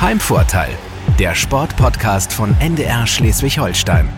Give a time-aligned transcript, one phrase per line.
[0.00, 0.70] Heimvorteil,
[1.18, 4.08] der Sportpodcast von NDR Schleswig-Holstein.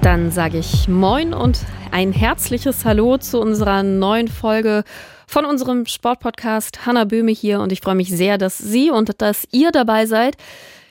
[0.00, 4.82] Dann sage ich Moin und ein herzliches Hallo zu unserer neuen Folge
[5.26, 6.86] von unserem Sportpodcast.
[6.86, 10.38] Hanna Böhme hier und ich freue mich sehr, dass Sie und dass ihr dabei seid.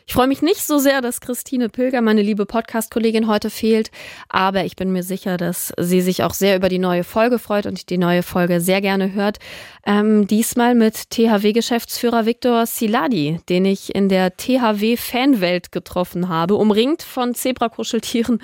[0.08, 3.90] Ich freue mich nicht so sehr, dass Christine Pilger, meine liebe Podcast-Kollegin, heute fehlt,
[4.30, 7.66] aber ich bin mir sicher, dass sie sich auch sehr über die neue Folge freut
[7.66, 9.40] und die neue Folge sehr gerne hört.
[9.84, 17.34] Ähm, diesmal mit THW-Geschäftsführer Viktor Siladi, den ich in der THW-Fanwelt getroffen habe, umringt von
[17.34, 18.44] Zebrakuscheltieren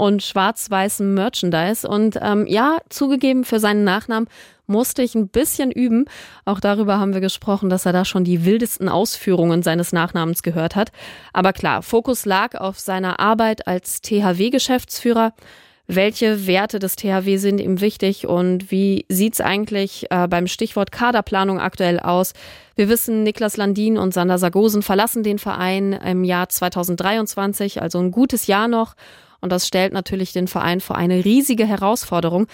[0.00, 1.86] und schwarz-weißem Merchandise.
[1.86, 4.28] Und ähm, ja, zugegeben, für seinen Nachnamen
[4.66, 6.06] musste ich ein bisschen üben.
[6.46, 10.74] Auch darüber haben wir gesprochen, dass er da schon die wildesten Ausführungen seines Nachnamens gehört
[10.74, 10.90] hat.
[11.34, 15.34] Aber klar, Fokus lag auf seiner Arbeit als THW-Geschäftsführer.
[15.86, 21.60] Welche Werte des THW sind ihm wichtig und wie sieht's eigentlich äh, beim Stichwort Kaderplanung
[21.60, 22.32] aktuell aus?
[22.76, 28.12] Wir wissen, Niklas Landin und Sander Sargosen verlassen den Verein im Jahr 2023, also ein
[28.12, 28.94] gutes Jahr noch.
[29.40, 32.46] Und das stellt natürlich den Verein vor eine riesige Herausforderung.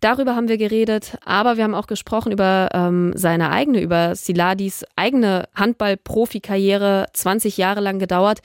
[0.00, 4.84] Darüber haben wir geredet, aber wir haben auch gesprochen über ähm, seine eigene, über Siladis
[4.96, 8.40] eigene Handball-Profikarriere, 20 Jahre lang gedauert,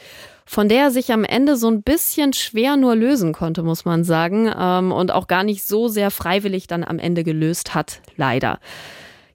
[0.45, 4.03] von der er sich am Ende so ein bisschen schwer nur lösen konnte, muss man
[4.03, 8.59] sagen, ähm, und auch gar nicht so sehr freiwillig dann am Ende gelöst hat, leider.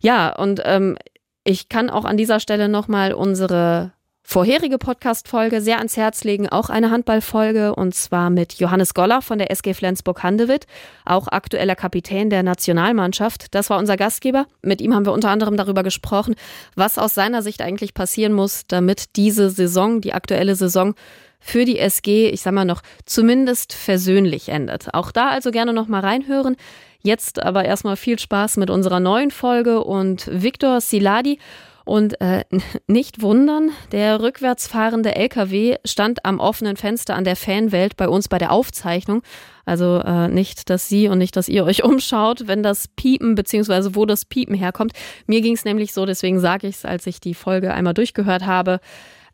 [0.01, 0.97] Ja, und ähm,
[1.45, 3.92] ich kann auch an dieser Stelle nochmal unsere
[4.27, 9.39] vorherige Podcast-Folge sehr ans Herz legen, auch eine Handballfolge und zwar mit Johannes Goller von
[9.39, 10.67] der SG Flensburg-Handewitt,
[11.05, 13.55] auch aktueller Kapitän der Nationalmannschaft.
[13.55, 14.47] Das war unser Gastgeber.
[14.62, 16.34] Mit ihm haben wir unter anderem darüber gesprochen,
[16.75, 20.95] was aus seiner Sicht eigentlich passieren muss, damit diese Saison, die aktuelle Saison,
[21.39, 24.95] für die SG, ich sag mal noch, zumindest versöhnlich endet.
[24.95, 26.56] Auch da also gerne noch mal reinhören.
[27.02, 31.39] Jetzt aber erstmal viel Spaß mit unserer neuen Folge und Viktor Siladi
[31.84, 32.44] und äh,
[32.86, 38.28] nicht wundern, der rückwärts fahrende LKW stand am offenen Fenster an der Fanwelt bei uns
[38.28, 39.22] bei der Aufzeichnung.
[39.64, 43.94] Also äh, nicht, dass Sie und nicht, dass ihr euch umschaut, wenn das Piepen beziehungsweise
[43.94, 44.92] wo das Piepen herkommt.
[45.27, 48.46] Mir ging es nämlich so, deswegen sage ich es, als ich die Folge einmal durchgehört
[48.46, 48.80] habe.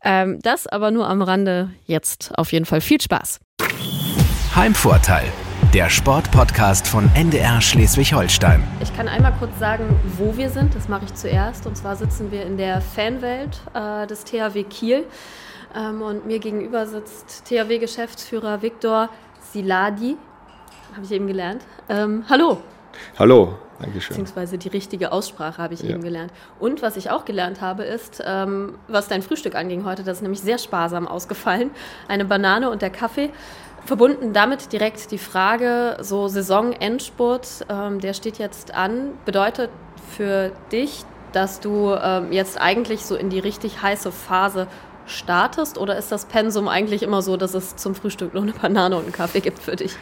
[0.03, 1.71] Ähm, das aber nur am Rande.
[1.85, 3.39] Jetzt auf jeden Fall viel Spaß.
[4.55, 5.31] Heimvorteil
[5.73, 8.61] der Sportpodcast von NDR Schleswig-Holstein.
[8.81, 9.85] Ich kann einmal kurz sagen,
[10.17, 10.75] wo wir sind.
[10.75, 11.65] Das mache ich zuerst.
[11.65, 15.05] Und zwar sitzen wir in der Fanwelt äh, des THW Kiel.
[15.73, 19.09] Ähm, und mir gegenüber sitzt THW-Geschäftsführer Viktor
[19.53, 20.17] Siladi.
[20.93, 21.63] Habe ich eben gelernt.
[21.87, 22.57] Ähm, hallo.
[23.17, 23.57] Hallo.
[23.79, 24.09] Dankeschön.
[24.09, 25.91] Beziehungsweise die richtige Aussprache habe ich ja.
[25.91, 26.31] eben gelernt.
[26.59, 30.21] Und was ich auch gelernt habe, ist, ähm, was dein Frühstück anging heute, das ist
[30.21, 31.71] nämlich sehr sparsam ausgefallen.
[32.09, 33.31] Eine Banane und der Kaffee.
[33.85, 39.69] Verbunden damit direkt die Frage, so Saisonendspurt, ähm, der steht jetzt an, bedeutet
[40.15, 44.67] für dich, dass du ähm, jetzt eigentlich so in die richtig heiße Phase
[45.07, 48.95] startest oder ist das Pensum eigentlich immer so, dass es zum Frühstück nur eine Banane
[48.95, 49.95] und einen Kaffee gibt für dich?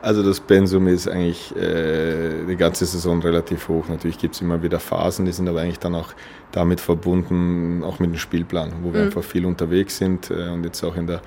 [0.00, 3.88] Also das Pensum ist eigentlich äh, die ganze Saison relativ hoch.
[3.88, 6.12] Natürlich gibt es immer wieder Phasen, die sind aber eigentlich dann auch
[6.52, 9.06] damit verbunden, auch mit dem Spielplan, wo wir mhm.
[9.06, 11.20] einfach viel unterwegs sind äh, und jetzt auch in der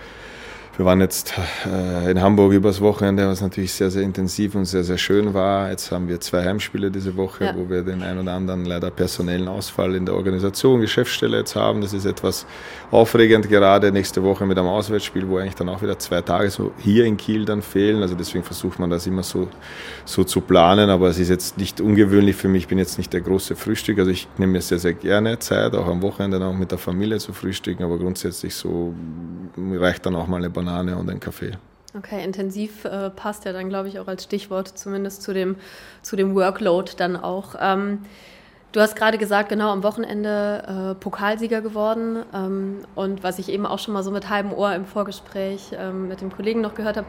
[0.77, 1.33] wir waren jetzt
[1.65, 5.69] äh, in Hamburg übers Wochenende, was natürlich sehr, sehr intensiv und sehr, sehr schön war.
[5.69, 7.55] Jetzt haben wir zwei Heimspiele diese Woche, ja.
[7.55, 11.81] wo wir den ein oder anderen leider personellen Ausfall in der Organisation, Geschäftsstelle jetzt haben.
[11.81, 12.45] Das ist etwas
[12.89, 16.71] aufregend, gerade nächste Woche mit einem Auswärtsspiel, wo eigentlich dann auch wieder zwei Tage so
[16.77, 18.01] hier in Kiel dann fehlen.
[18.01, 19.49] Also deswegen versucht man das immer so,
[20.05, 22.63] so zu planen, aber es ist jetzt nicht ungewöhnlich für mich.
[22.63, 25.75] Ich bin jetzt nicht der große Frühstück, also ich nehme mir sehr, sehr gerne Zeit,
[25.75, 28.93] auch am Wochenende auch mit der Familie zu frühstücken, aber grundsätzlich so
[29.57, 31.51] reicht dann auch mal eine Banane und ein Kaffee.
[31.97, 35.57] Okay, intensiv äh, passt ja dann, glaube ich, auch als Stichwort zumindest zu dem,
[36.01, 37.55] zu dem Workload dann auch.
[37.59, 37.99] Ähm,
[38.71, 42.23] du hast gerade gesagt, genau am Wochenende äh, Pokalsieger geworden.
[42.33, 46.07] Ähm, und was ich eben auch schon mal so mit halbem Ohr im Vorgespräch ähm,
[46.07, 47.07] mit dem Kollegen noch gehört habe,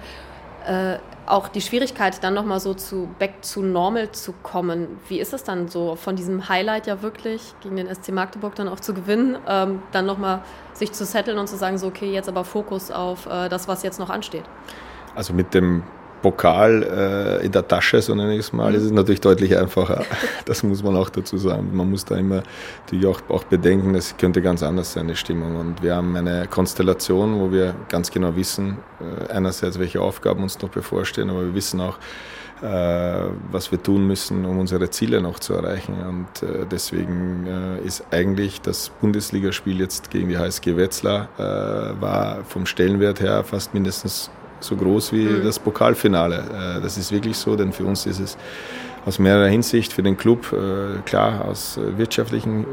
[0.67, 5.00] äh, auch die Schwierigkeit, dann nochmal so zu back zu normal zu kommen.
[5.09, 8.69] Wie ist es dann so, von diesem Highlight ja wirklich gegen den SC Magdeburg dann
[8.69, 10.43] auch zu gewinnen, ähm, dann nochmal
[10.73, 13.82] sich zu setteln und zu sagen, so okay, jetzt aber Fokus auf äh, das, was
[13.82, 14.44] jetzt noch ansteht?
[15.14, 15.85] Also mit dem
[16.22, 20.04] Pokal äh, in der Tasche, so nenne ich es mal, ist es natürlich deutlich einfacher.
[20.44, 21.70] Das muss man auch dazu sagen.
[21.72, 22.42] Man muss da immer
[22.82, 25.56] natürlich auch, auch bedenken, es könnte ganz anders sein, die Stimmung.
[25.56, 30.60] Und wir haben eine Konstellation, wo wir ganz genau wissen, äh, einerseits, welche Aufgaben uns
[30.60, 31.98] noch bevorstehen, aber wir wissen auch,
[32.62, 35.94] äh, was wir tun müssen, um unsere Ziele noch zu erreichen.
[35.94, 41.28] Und äh, deswegen äh, ist eigentlich das Bundesligaspiel jetzt gegen die HSG Wetzlar
[42.00, 44.30] war vom Stellenwert her fast mindestens
[44.62, 45.44] so groß wie mhm.
[45.44, 46.76] das Pokalfinale.
[46.79, 48.37] Äh, das ist wirklich so, denn für uns ist es
[49.05, 52.64] aus mehrerer Hinsicht für den Club, äh, klar aus äh, wirtschaftlichen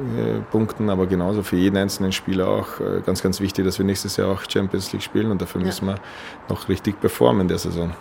[0.52, 2.68] Punkten, aber genauso für jeden einzelnen Spieler auch
[3.06, 5.68] ganz, ganz wichtig, dass wir nächstes Jahr auch Champions League spielen und dafür ja.
[5.68, 5.96] müssen wir
[6.50, 7.94] noch richtig performen in der Saison.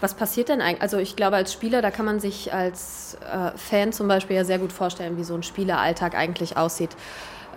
[0.00, 0.82] Was passiert denn eigentlich?
[0.82, 3.16] Also ich glaube, als Spieler, da kann man sich als
[3.56, 6.90] Fan zum Beispiel ja sehr gut vorstellen, wie so ein Spieleralltag eigentlich aussieht.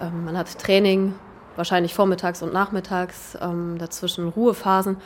[0.02, 1.14] Ähm, man hat Training,
[1.58, 4.98] wahrscheinlich vormittags und nachmittags, ähm, dazwischen Ruhephasen.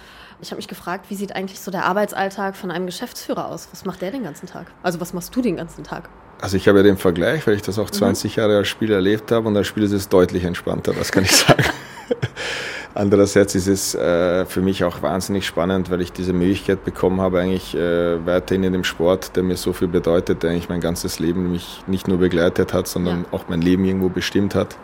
[0.42, 3.70] Ich habe mich gefragt, wie sieht eigentlich so der Arbeitsalltag von einem Geschäftsführer aus?
[3.72, 4.68] Was macht der den ganzen Tag?
[4.84, 6.10] Also was machst du den ganzen Tag?
[6.42, 8.42] Also ich habe ja den Vergleich, weil ich das auch 20 mhm.
[8.42, 11.36] Jahre als Spieler erlebt habe und als Spieler ist es deutlich entspannter, das kann ich
[11.36, 11.64] sagen.
[12.94, 17.40] Andererseits ist es äh, für mich auch wahnsinnig spannend, weil ich diese Möglichkeit bekommen habe,
[17.40, 21.20] eigentlich äh, weiterhin in dem Sport, der mir so viel bedeutet, der eigentlich mein ganzes
[21.20, 23.26] Leben mich nicht nur begleitet hat, sondern ja.
[23.32, 24.76] auch mein Leben irgendwo bestimmt hat,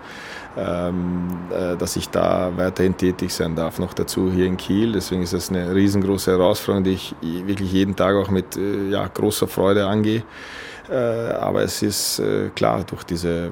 [0.57, 3.79] dass ich da weiterhin tätig sein darf.
[3.79, 4.93] Noch dazu hier in Kiel.
[4.93, 9.07] Deswegen ist es eine riesengroße Herausforderung, die ich wirklich jeden Tag auch mit äh, ja,
[9.07, 10.23] großer Freude angehe.
[10.89, 13.51] Äh, aber es ist äh, klar, durch diese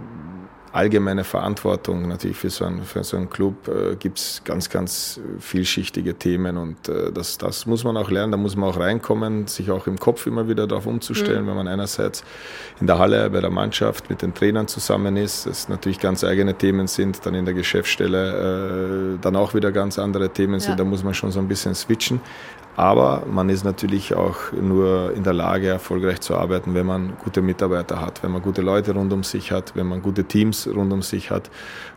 [0.75, 5.22] allgemeine Verantwortung natürlich für so einen, für so einen Club äh, gibt es ganz, ganz
[5.39, 9.48] vielschichtige Themen und äh, das, das muss man auch lernen, da muss man auch reinkommen,
[9.48, 11.48] sich auch im Kopf immer wieder darauf umzustellen, mhm.
[11.48, 12.24] wenn man einerseits
[12.81, 16.56] in der Halle bei der Mannschaft mit den Trainern zusammen ist, das natürlich ganz eigene
[16.56, 20.75] Themen sind, dann in der Geschäftsstelle äh, dann auch wieder ganz andere Themen sind, ja.
[20.75, 22.19] da muss man schon so ein bisschen switchen.
[22.77, 27.42] Aber man ist natürlich auch nur in der Lage, erfolgreich zu arbeiten, wenn man gute
[27.42, 30.92] Mitarbeiter hat, wenn man gute Leute rund um sich hat, wenn man gute Teams rund
[30.92, 31.50] um sich hat.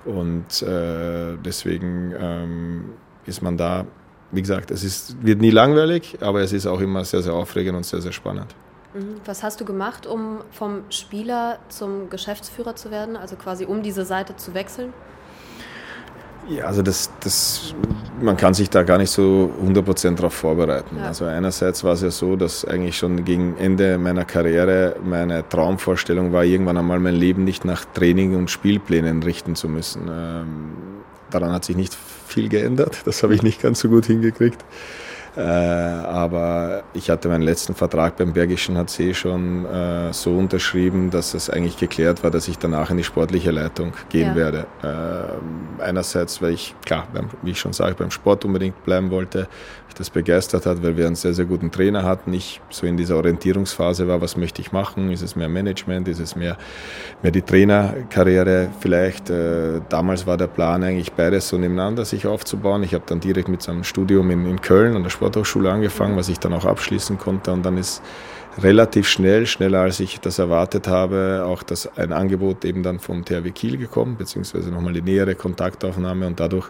[0.04, 2.84] Und äh, deswegen ähm,
[3.26, 3.86] ist man da,
[4.30, 7.76] wie gesagt, es ist, wird nie langweilig, aber es ist auch immer sehr, sehr aufregend
[7.76, 8.54] und sehr, sehr spannend.
[8.94, 9.16] Mhm.
[9.24, 14.04] Was hast du gemacht, um vom Spieler zum Geschäftsführer zu werden, also quasi um diese
[14.04, 14.92] Seite zu wechseln?
[16.48, 17.74] Ja, also das, das,
[18.22, 20.96] man kann sich da gar nicht so 100% darauf vorbereiten.
[20.96, 21.08] Ja.
[21.08, 26.32] Also einerseits war es ja so, dass eigentlich schon gegen Ende meiner Karriere meine Traumvorstellung
[26.32, 30.08] war, irgendwann einmal mein Leben nicht nach Training und Spielplänen richten zu müssen.
[30.10, 30.72] Ähm,
[31.30, 31.94] daran hat sich nicht
[32.26, 34.64] viel geändert, das habe ich nicht ganz so gut hingekriegt.
[35.38, 41.32] Äh, aber ich hatte meinen letzten Vertrag beim Bergischen HC schon äh, so unterschrieben, dass
[41.32, 44.34] es eigentlich geklärt war, dass ich danach in die sportliche Leitung gehen ja.
[44.34, 44.66] werde.
[44.82, 49.46] Äh, einerseits, weil ich, klar, beim, wie ich schon sage, beim Sport unbedingt bleiben wollte,
[49.86, 52.32] mich das begeistert hat, weil wir einen sehr, sehr guten Trainer hatten.
[52.32, 55.12] Ich so in dieser Orientierungsphase war, was möchte ich machen?
[55.12, 56.08] Ist es mehr Management?
[56.08, 56.56] Ist es mehr,
[57.22, 59.30] mehr die Trainerkarriere vielleicht?
[59.30, 62.82] Äh, damals war der Plan eigentlich beides so nebeneinander sich aufzubauen.
[62.82, 65.70] Ich habe dann direkt mit so einem Studium in, in Köln an der Sport Sporthochschule
[65.70, 67.52] angefangen, was ich dann auch abschließen konnte.
[67.52, 68.02] Und dann ist
[68.62, 73.24] relativ schnell, schneller als ich das erwartet habe, auch das, ein Angebot eben dann vom
[73.24, 76.26] THW Kiel gekommen, beziehungsweise nochmal die nähere Kontaktaufnahme.
[76.26, 76.68] Und dadurch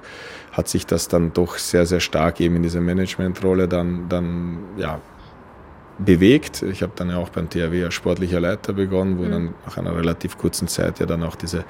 [0.53, 5.01] hat sich das dann doch sehr, sehr stark eben in diese Managementrolle dann, dann ja,
[5.99, 6.63] bewegt.
[6.63, 9.31] Ich habe dann ja auch beim THW als sportlicher Leiter begonnen, wo mhm.
[9.31, 11.65] dann nach einer relativ kurzen Zeit ja dann auch diese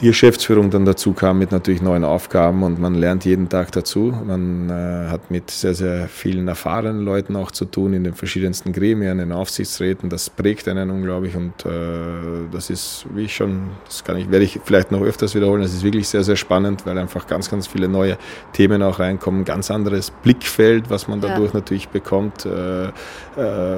[0.00, 4.12] die Geschäftsführung dann dazu kam mit natürlich neuen Aufgaben und man lernt jeden Tag dazu.
[4.26, 8.72] Man äh, hat mit sehr, sehr vielen erfahrenen Leuten auch zu tun in den verschiedensten
[8.72, 10.08] Gremien, in Aufsichtsräten.
[10.08, 14.44] Das prägt einen unglaublich und äh, das ist, wie ich schon, das kann ich, werde
[14.44, 17.66] ich vielleicht noch öfters wiederholen, das ist wirklich sehr, sehr spannend, weil einfach ganz, ganz
[17.66, 18.16] viele neue
[18.52, 21.58] Themen auch reinkommen, ganz anderes Blickfeld, was man dadurch ja.
[21.60, 22.90] natürlich bekommt äh,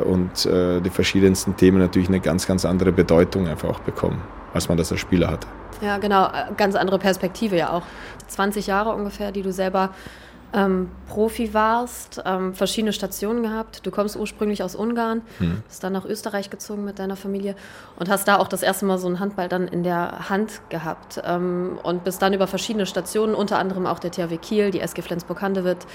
[0.05, 4.21] und die verschiedensten Themen natürlich eine ganz, ganz andere Bedeutung einfach auch bekommen,
[4.53, 5.47] als man das als Spieler hatte.
[5.81, 6.27] Ja, genau.
[6.27, 7.83] Äh, ganz andere Perspektive ja auch.
[8.29, 9.91] 20 Jahre ungefähr, die du selber
[10.55, 13.85] ähm, Profi warst, ähm, verschiedene Stationen gehabt.
[13.85, 15.63] Du kommst ursprünglich aus Ungarn, mhm.
[15.67, 17.57] bist dann nach Österreich gezogen mit deiner Familie
[17.99, 21.21] und hast da auch das erste Mal so einen Handball dann in der Hand gehabt
[21.25, 25.03] ähm, und bist dann über verschiedene Stationen, unter anderem auch der THW Kiel, die SG
[25.03, 25.87] Flensburg-Handewitt,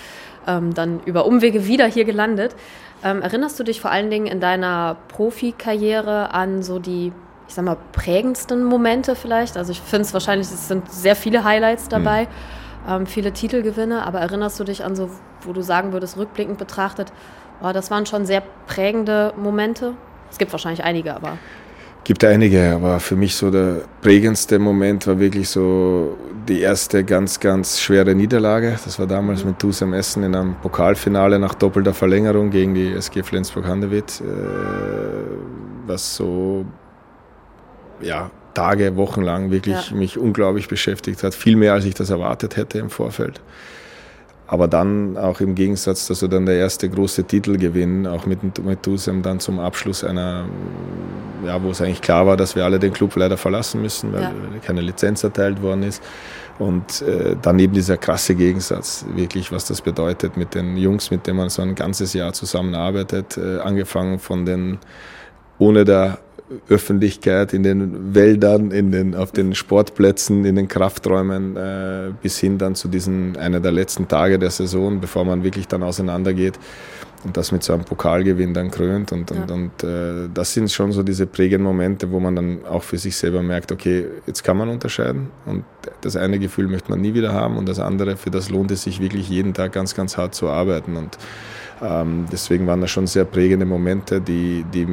[0.46, 2.56] ähm, dann über Umwege wieder hier gelandet.
[3.02, 7.14] Ähm, erinnerst du dich vor allen Dingen in deiner Profikarriere an so die
[7.50, 9.58] ich sag mal, prägendsten Momente vielleicht?
[9.58, 11.90] Also ich finde es wahrscheinlich, es sind sehr viele Highlights mhm.
[11.90, 12.92] dabei, mhm.
[12.92, 15.10] ähm, viele Titelgewinne, aber erinnerst du dich an so,
[15.42, 17.12] wo du sagen würdest, rückblickend betrachtet,
[17.62, 19.96] oh, das waren schon sehr prägende Momente?
[20.30, 21.40] Es gibt wahrscheinlich einige, aber
[22.04, 27.40] gibt einige, aber für mich so der prägendste Moment war wirklich so die erste ganz,
[27.40, 28.80] ganz schwere Niederlage.
[28.84, 29.52] Das war damals mhm.
[29.52, 34.24] mit Tusem Essen in einem Pokalfinale nach doppelter Verlängerung gegen die SG Flensburg-Handewitt, äh,
[35.88, 36.66] was so
[38.02, 39.96] ja, Tage, Wochen lang wirklich ja.
[39.96, 41.34] mich unglaublich beschäftigt hat.
[41.34, 43.42] Viel mehr, als ich das erwartet hätte im Vorfeld.
[44.48, 48.82] Aber dann auch im Gegensatz, dass du dann der erste große Titelgewinn, auch mit, mit
[48.82, 50.46] Tusem dann zum Abschluss einer,
[51.46, 54.24] ja, wo es eigentlich klar war, dass wir alle den Club leider verlassen müssen, weil
[54.24, 54.32] ja.
[54.66, 56.02] keine Lizenz erteilt worden ist.
[56.58, 61.28] Und äh, dann eben dieser krasse Gegensatz, wirklich, was das bedeutet mit den Jungs, mit
[61.28, 64.80] denen man so ein ganzes Jahr zusammenarbeitet, äh, angefangen von den
[65.60, 66.18] ohne der
[66.68, 72.58] Öffentlichkeit in den Wäldern, in den, auf den Sportplätzen, in den Krafträumen, äh, bis hin
[72.58, 76.60] dann zu diesen einer der letzten Tage der Saison, bevor man wirklich dann auseinandergeht
[77.24, 79.12] und das mit so einem Pokalgewinn dann krönt.
[79.12, 79.56] Und, und, ja.
[79.56, 83.16] und äh, das sind schon so diese prägenden Momente, wo man dann auch für sich
[83.16, 85.30] selber merkt, okay, jetzt kann man unterscheiden.
[85.46, 85.66] Und
[86.02, 88.84] das eine Gefühl möchte man nie wieder haben und das andere, für das lohnt es
[88.84, 90.96] sich wirklich jeden Tag ganz, ganz hart zu arbeiten.
[90.96, 91.18] Und
[91.82, 94.88] ähm, deswegen waren das schon sehr prägende Momente, die, die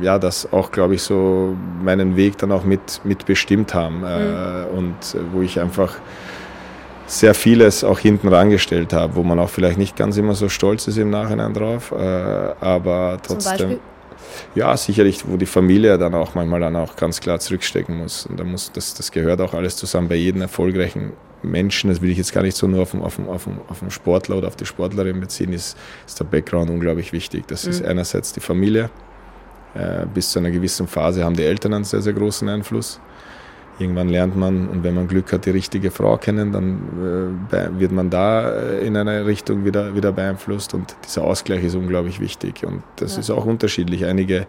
[0.00, 4.04] ja, das auch, glaube ich, so meinen Weg dann auch mit, mit bestimmt haben.
[4.04, 4.78] Äh, mhm.
[4.78, 5.96] Und wo ich einfach
[7.06, 10.86] sehr vieles auch hinten rangestellt habe, wo man auch vielleicht nicht ganz immer so stolz
[10.88, 11.94] ist im Nachhinein drauf, äh,
[12.60, 13.78] aber trotzdem.
[14.54, 18.26] Ja, sicherlich, wo die Familie dann auch manchmal dann auch ganz klar zurückstecken muss.
[18.26, 22.10] Und da muss das, das gehört auch alles zusammen bei jedem erfolgreichen Menschen, das will
[22.10, 24.36] ich jetzt gar nicht so nur auf den, auf den, auf den, auf den Sportler
[24.36, 25.76] oder auf die Sportlerin beziehen, ist,
[26.06, 27.46] ist der Background unglaublich wichtig.
[27.46, 27.70] Das mhm.
[27.70, 28.90] ist einerseits die Familie.
[29.74, 33.00] Äh, bis zu einer gewissen Phase haben die Eltern einen sehr, sehr großen Einfluss.
[33.78, 37.92] Irgendwann lernt man und wenn man Glück hat, die richtige Frau kennen, dann äh, wird
[37.92, 42.64] man da äh, in eine Richtung wieder, wieder beeinflusst und dieser Ausgleich ist unglaublich wichtig
[42.66, 43.20] und das ja.
[43.20, 44.04] ist auch unterschiedlich.
[44.04, 44.48] Einige,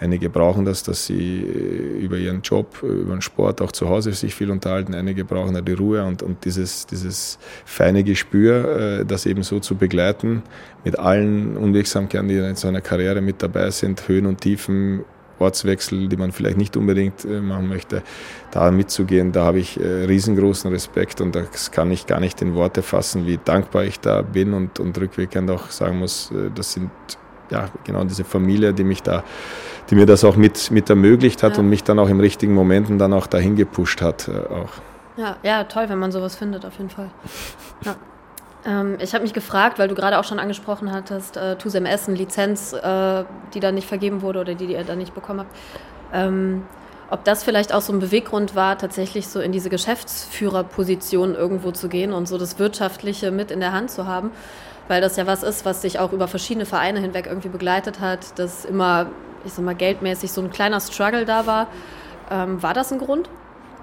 [0.00, 4.12] einige brauchen das, dass sie äh, über ihren Job, über den Sport auch zu Hause
[4.12, 9.26] sich viel unterhalten, einige brauchen da die Ruhe und, und dieses, dieses feine Gespür, das
[9.26, 10.42] eben so zu begleiten
[10.84, 15.04] mit allen Unwegsamkeiten, die in so einer Karriere mit dabei sind, Höhen und Tiefen,
[15.40, 18.02] Ortswechsel, die man vielleicht nicht unbedingt äh, machen möchte,
[18.50, 22.54] da mitzugehen, da habe ich äh, riesengroßen Respekt und das kann ich gar nicht in
[22.54, 26.72] Worte fassen, wie dankbar ich da bin und, und rückwirkend auch sagen muss, äh, das
[26.72, 26.90] sind
[27.50, 29.24] ja genau diese Familie, die mich da,
[29.90, 31.60] die mir das auch mit, mit ermöglicht hat ja.
[31.60, 34.28] und mich dann auch im richtigen Momenten dann auch dahin gepusht hat.
[34.28, 34.70] Auch.
[35.16, 37.10] Ja, ja, toll, wenn man sowas findet, auf jeden Fall.
[37.84, 37.96] Ja.
[38.64, 42.14] Ähm, ich habe mich gefragt, weil du gerade auch schon angesprochen hattest, äh, TUSEM Essen,
[42.14, 45.56] Lizenz, äh, die da nicht vergeben wurde oder die, die ihr da nicht bekommen habt.
[46.12, 46.62] Ähm,
[47.10, 51.88] ob das vielleicht auch so ein Beweggrund war, tatsächlich so in diese Geschäftsführerposition irgendwo zu
[51.88, 54.30] gehen und so das Wirtschaftliche mit in der Hand zu haben,
[54.90, 58.36] weil das ja was ist, was sich auch über verschiedene Vereine hinweg irgendwie begleitet hat,
[58.40, 59.06] dass immer,
[59.44, 61.68] ich sag mal, geldmäßig so ein kleiner Struggle da war.
[62.28, 63.30] Ähm, war das ein Grund?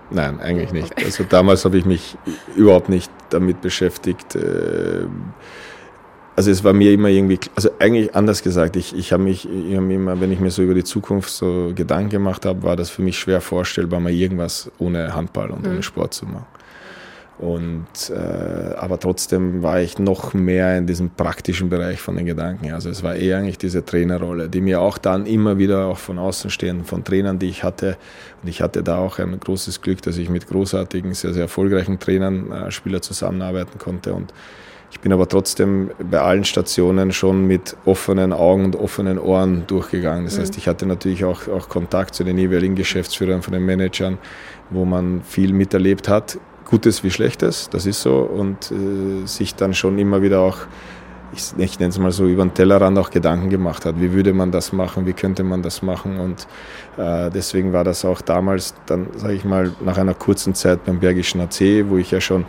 [0.10, 0.92] Nein, eigentlich nicht.
[0.92, 1.06] Okay.
[1.06, 2.18] Also damals habe ich mich
[2.58, 4.36] überhaupt nicht damit beschäftigt.
[4.36, 5.06] Äh,
[6.36, 9.78] also es war mir immer irgendwie, also eigentlich anders gesagt, ich, ich habe mich ich
[9.78, 12.90] hab immer, wenn ich mir so über die Zukunft so Gedanken gemacht habe, war das
[12.90, 15.72] für mich schwer vorstellbar, mal irgendwas ohne Handball und mhm.
[15.72, 16.57] ohne Sport zu machen.
[17.40, 22.72] Und, äh, aber trotzdem war ich noch mehr in diesem praktischen Bereich von den Gedanken.
[22.72, 26.18] Also es war eher eigentlich diese Trainerrolle, die mir auch dann immer wieder auch von
[26.18, 27.98] außen stehen, von Trainern, die ich hatte.
[28.42, 32.00] Und ich hatte da auch ein großes Glück, dass ich mit großartigen, sehr, sehr erfolgreichen
[32.00, 34.16] Trainern, äh, Spieler zusammenarbeiten konnte.
[34.16, 34.34] Und
[34.90, 40.26] ich bin aber trotzdem bei allen Stationen schon mit offenen Augen und offenen Ohren durchgegangen.
[40.26, 40.42] Das mhm.
[40.42, 44.18] heißt, ich hatte natürlich auch, auch Kontakt zu den jeweiligen Geschäftsführern, von den Managern,
[44.72, 48.18] wo man viel miterlebt hat Gutes wie Schlechtes, das ist so.
[48.18, 50.58] Und äh, sich dann schon immer wieder auch,
[51.34, 54.00] ich, ich nenne es mal so, über den Tellerrand auch Gedanken gemacht hat.
[54.00, 55.06] Wie würde man das machen?
[55.06, 56.20] Wie könnte man das machen?
[56.20, 56.48] Und
[56.98, 61.00] äh, deswegen war das auch damals, dann sage ich mal, nach einer kurzen Zeit beim
[61.00, 62.46] Bergischen AC, wo ich ja schon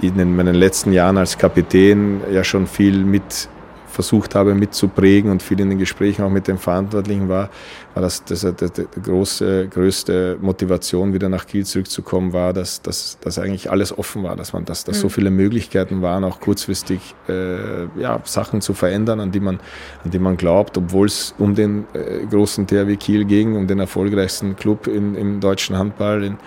[0.00, 3.48] in meinen letzten Jahren als Kapitän ja schon viel mit
[3.92, 7.50] versucht habe mitzuprägen und viel in den Gesprächen auch mit den Verantwortlichen war,
[7.94, 13.18] war das, das, das, das große, größte Motivation, wieder nach Kiel zurückzukommen, war, dass, dass,
[13.20, 15.00] dass eigentlich alles offen war, dass man, dass, dass mhm.
[15.02, 19.60] so viele Möglichkeiten waren, auch kurzfristig äh, ja, Sachen zu verändern, an die man,
[20.04, 23.78] an die man glaubt, obwohl es um den äh, großen THW Kiel ging, um den
[23.78, 26.24] erfolgreichsten Club in, im deutschen Handball.
[26.24, 26.38] In,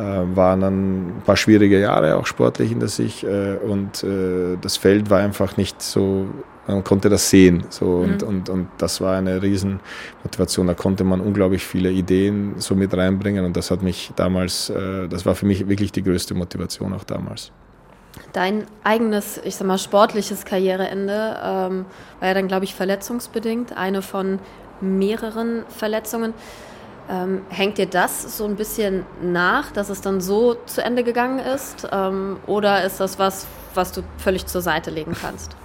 [0.00, 5.10] waren dann ein paar schwierige Jahre auch sportlich hinter sich äh, und äh, das Feld
[5.10, 6.26] war einfach nicht so
[6.74, 7.64] man konnte das sehen.
[7.70, 8.28] So, und, mhm.
[8.28, 10.66] und, und das war eine Riesenmotivation.
[10.66, 13.44] Da konnte man unglaublich viele Ideen so mit reinbringen.
[13.44, 17.04] Und das hat mich damals, äh, das war für mich wirklich die größte Motivation auch
[17.04, 17.52] damals.
[18.32, 21.86] Dein eigenes, ich sag mal, sportliches Karriereende ähm,
[22.20, 23.76] war ja dann, glaube ich, verletzungsbedingt.
[23.76, 24.38] Eine von
[24.80, 26.34] mehreren Verletzungen.
[27.10, 31.38] Ähm, hängt dir das so ein bisschen nach, dass es dann so zu Ende gegangen
[31.38, 31.88] ist?
[31.90, 35.56] Ähm, oder ist das was, was du völlig zur Seite legen kannst?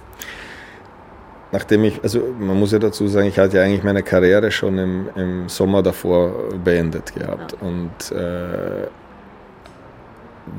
[1.54, 4.76] nachdem ich, also man muss ja dazu sagen, ich hatte ja eigentlich meine Karriere schon
[4.76, 7.68] im, im Sommer davor beendet gehabt ja.
[7.68, 8.88] und äh,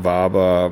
[0.01, 0.71] war aber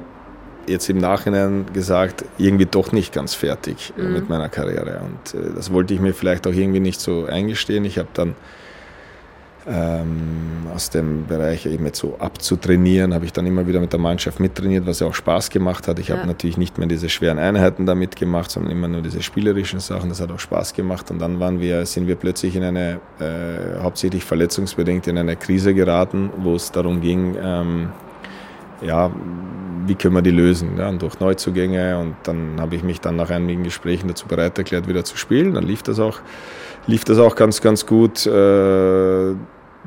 [0.65, 4.13] jetzt im Nachhinein gesagt, irgendwie doch nicht ganz fertig mhm.
[4.13, 5.01] mit meiner Karriere.
[5.03, 7.83] Und äh, das wollte ich mir vielleicht auch irgendwie nicht so eingestehen.
[7.83, 8.35] Ich habe dann
[9.67, 13.99] ähm, aus dem Bereich eben jetzt so abzutrainieren, habe ich dann immer wieder mit der
[13.99, 15.99] Mannschaft mittrainiert, was ja auch Spaß gemacht hat.
[15.99, 16.17] Ich ja.
[16.17, 20.09] habe natürlich nicht mehr diese schweren Einheiten da mitgemacht, sondern immer nur diese spielerischen Sachen.
[20.09, 21.11] Das hat auch Spaß gemacht.
[21.11, 25.73] Und dann waren wir, sind wir plötzlich in eine, äh, hauptsächlich verletzungsbedingt, in eine Krise
[25.73, 27.89] geraten, wo es darum ging, ähm,
[28.81, 29.11] ja,
[29.85, 30.77] wie können wir die lösen?
[30.77, 31.99] Ja, durch Neuzugänge.
[31.99, 35.53] Und dann habe ich mich dann nach einigen Gesprächen dazu bereit erklärt, wieder zu spielen.
[35.53, 36.19] Dann lief das auch,
[36.87, 38.25] lief das auch ganz, ganz gut.
[38.25, 39.35] Äh,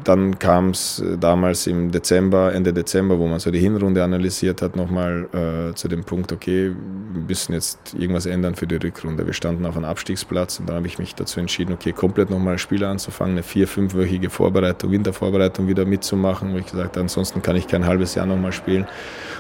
[0.04, 4.60] dann kam es äh, damals im Dezember, Ende Dezember, wo man so die Hinrunde analysiert
[4.62, 6.74] hat, nochmal äh, zu dem Punkt, okay,
[7.12, 9.26] wir müssen jetzt irgendwas ändern für die Rückrunde.
[9.26, 12.58] Wir standen auf einem Abstiegsplatz und da habe ich mich dazu entschieden, okay, komplett nochmal
[12.58, 17.56] Spiele anzufangen, eine vier-, fünfwöchige Vorbereitung, Wintervorbereitung wieder mitzumachen, wo ich gesagt habe, ansonsten kann
[17.56, 18.86] ich kein halbes Jahr nochmal spielen.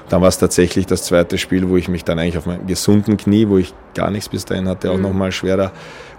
[0.08, 3.16] dann war es tatsächlich das zweite Spiel, wo ich mich dann eigentlich auf meinem gesunden
[3.16, 5.02] Knie, wo ich gar nichts bis dahin hatte, auch mhm.
[5.02, 5.72] nochmal schwerer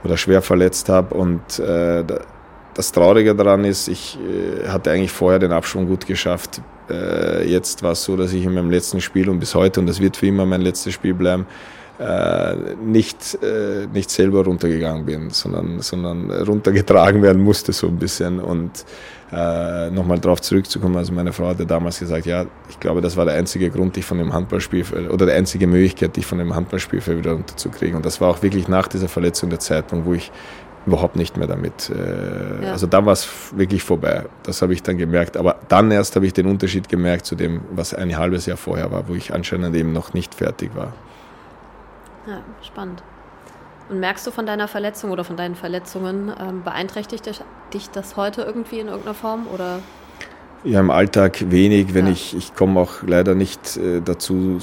[0.04, 2.04] oder schwer verletzt habe und äh,
[2.78, 6.62] das Traurige daran ist, ich äh, hatte eigentlich vorher den Abschwung gut geschafft.
[6.90, 9.88] Äh, jetzt war es so, dass ich in meinem letzten Spiel und bis heute, und
[9.88, 11.48] das wird für immer mein letztes Spiel bleiben,
[12.00, 18.40] äh, nicht, äh, nicht selber runtergegangen bin, sondern, sondern runtergetragen werden musste so ein bisschen.
[18.40, 18.86] Und
[19.32, 23.26] äh, nochmal darauf zurückzukommen, also meine Frau hatte damals gesagt, ja, ich glaube, das war
[23.26, 27.02] der einzige Grund, dich von dem Handballspiel oder die einzige Möglichkeit, dich von dem Handballspiel
[27.18, 27.96] wieder runterzukriegen.
[27.96, 30.32] Und das war auch wirklich nach dieser Verletzung der Zeitpunkt, wo ich
[30.88, 31.90] überhaupt nicht mehr damit.
[31.90, 32.72] Äh, ja.
[32.72, 34.26] Also da war es wirklich vorbei.
[34.44, 35.38] Das habe ich dann gemerkt.
[35.38, 38.92] Aber dann erst habe ich den Unterschied gemerkt zu dem, was ein halbes Jahr vorher
[38.92, 40.94] war, wo ich anscheinend eben noch nicht fertig war.
[42.26, 43.04] Ja, spannend.
[43.90, 47.30] Und merkst du von deiner Verletzung oder von deinen Verletzungen, ähm, beeinträchtigt
[47.74, 49.80] dich das heute irgendwie in irgendeiner Form oder
[50.64, 52.12] ja, im Alltag wenig, wenn ja.
[52.12, 54.58] ich, ich komme auch leider nicht äh, dazu,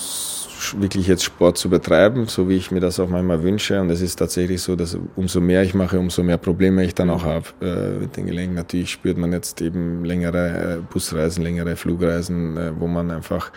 [0.79, 3.81] wirklich jetzt Sport zu betreiben, so wie ich mir das auch manchmal wünsche.
[3.81, 7.11] Und es ist tatsächlich so, dass umso mehr ich mache, umso mehr Probleme ich dann
[7.11, 8.55] auch habe äh, mit den Gelenken.
[8.55, 13.51] Natürlich spürt man jetzt eben längere äh, Busreisen, längere Flugreisen, äh, wo man einfach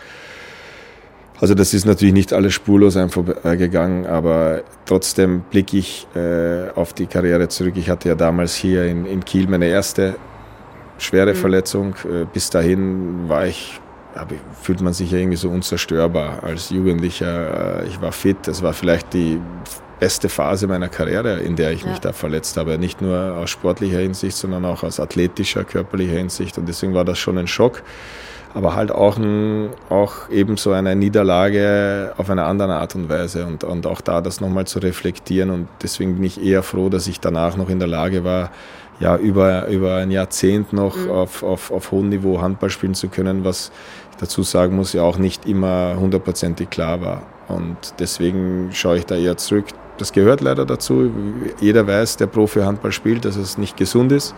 [1.40, 6.92] also das ist natürlich nicht alles spurlos einfach gegangen, aber trotzdem blicke ich äh, auf
[6.94, 7.74] die Karriere zurück.
[7.76, 10.16] Ich hatte ja damals hier in, in Kiel meine erste
[10.98, 11.36] schwere mhm.
[11.36, 11.94] Verletzung.
[12.04, 13.80] Äh, bis dahin war ich,
[14.60, 17.82] fühlt man sich ja irgendwie so unzerstörbar als Jugendlicher.
[17.82, 19.40] Äh, ich war fit, das war vielleicht die
[19.98, 21.90] beste Phase meiner Karriere, in der ich ja.
[21.90, 22.78] mich da verletzt habe.
[22.78, 26.58] Nicht nur aus sportlicher Hinsicht, sondern auch aus athletischer, körperlicher Hinsicht.
[26.58, 27.82] Und deswegen war das schon ein Schock.
[28.54, 33.46] Aber halt auch, ein, auch eben so eine Niederlage auf eine andere Art und Weise
[33.46, 35.50] und, und auch da das nochmal zu reflektieren.
[35.50, 38.50] Und deswegen bin ich eher froh, dass ich danach noch in der Lage war,
[39.00, 41.10] ja, über, über ein Jahrzehnt noch mhm.
[41.10, 43.70] auf, auf, auf hohem Niveau Handball spielen zu können, was
[44.12, 47.22] ich dazu sagen muss, ja auch nicht immer hundertprozentig klar war.
[47.48, 49.66] Und deswegen schaue ich da eher zurück.
[49.98, 51.10] Das gehört leider dazu.
[51.60, 54.34] Jeder weiß, der Profi-Handball spielt, dass es nicht gesund ist.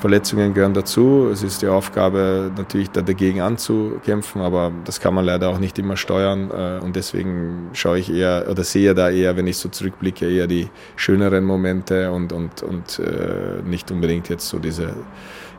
[0.00, 1.28] Verletzungen gehören dazu.
[1.32, 5.78] Es ist die Aufgabe, natürlich da dagegen anzukämpfen, aber das kann man leider auch nicht
[5.78, 6.50] immer steuern.
[6.50, 10.46] Äh, und deswegen schaue ich eher oder sehe da eher, wenn ich so zurückblicke, eher
[10.46, 14.94] die schöneren Momente und, und, und äh, nicht unbedingt jetzt so diese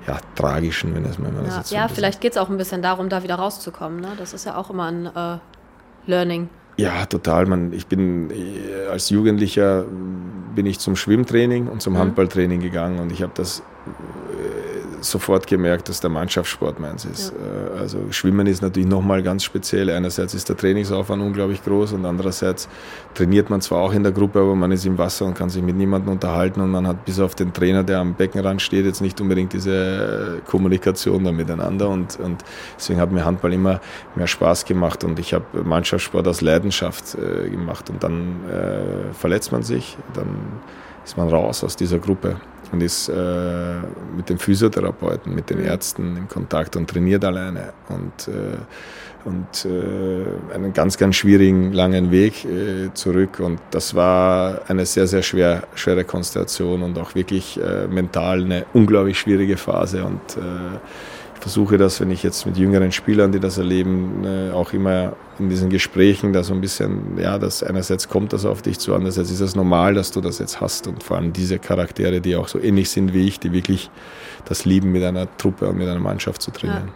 [0.07, 2.57] ja, tragischen, wenn, das, wenn man das jetzt so Ja, vielleicht geht es auch ein
[2.57, 3.99] bisschen darum, da wieder rauszukommen.
[3.99, 4.09] Ne?
[4.17, 5.37] Das ist ja auch immer ein äh,
[6.05, 6.49] Learning.
[6.77, 7.47] Ja, total.
[7.47, 9.85] Man, ich bin äh, als Jugendlicher
[10.55, 11.99] bin ich zum Schwimmtraining und zum mhm.
[11.99, 13.63] Handballtraining gegangen und ich habe das
[15.01, 17.33] sofort gemerkt, dass der Mannschaftssport meins ist.
[17.33, 17.75] Ja.
[17.75, 19.89] Äh, also Schwimmen ist natürlich nochmal ganz speziell.
[19.89, 22.67] Einerseits ist der Trainingsaufwand unglaublich groß und andererseits
[23.13, 25.61] trainiert man zwar auch in der Gruppe, aber man ist im Wasser und kann sich
[25.61, 29.01] mit niemandem unterhalten und man hat bis auf den Trainer, der am Beckenrand steht, jetzt
[29.01, 32.43] nicht unbedingt diese Kommunikation da miteinander und, und
[32.77, 33.81] deswegen hat mir Handball immer
[34.15, 39.51] mehr Spaß gemacht und ich habe Mannschaftssport aus Leidenschaft äh, gemacht und dann äh, verletzt
[39.51, 40.27] man sich, dann
[41.05, 42.37] ist man raus aus dieser Gruppe
[42.71, 43.13] und ist äh,
[44.15, 48.57] mit den Physiotherapeuten, mit den Ärzten in Kontakt und trainiert alleine und, äh,
[49.25, 53.39] und äh, einen ganz, ganz schwierigen, langen Weg äh, zurück.
[53.39, 58.65] Und das war eine sehr, sehr schwer, schwere Konstellation und auch wirklich äh, mental eine
[58.73, 60.03] unglaublich schwierige Phase.
[60.03, 60.77] Und äh,
[61.39, 65.49] versuche das, wenn ich jetzt mit jüngeren Spielern, die das erleben, äh, auch immer in
[65.49, 69.31] diesen Gesprächen da so ein bisschen, ja, das einerseits kommt das auf dich zu, andererseits
[69.31, 72.47] ist es normal, dass du das jetzt hast und vor allem diese Charaktere, die auch
[72.47, 73.89] so ähnlich sind wie ich, die wirklich
[74.45, 76.87] das lieben, mit einer Truppe und mit einer Mannschaft zu trainieren.
[76.87, 76.93] Ja.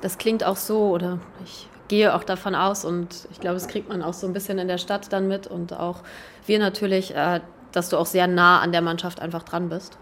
[0.00, 3.88] Das klingt auch so, oder ich gehe auch davon aus und ich glaube, das kriegt
[3.88, 6.02] man auch so ein bisschen in der Stadt dann mit und auch
[6.46, 7.40] wir natürlich, äh,
[7.72, 9.98] dass du auch sehr nah an der Mannschaft einfach dran bist,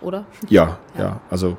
[0.00, 0.24] oder?
[0.48, 1.20] Ja, ja, ja.
[1.30, 1.56] also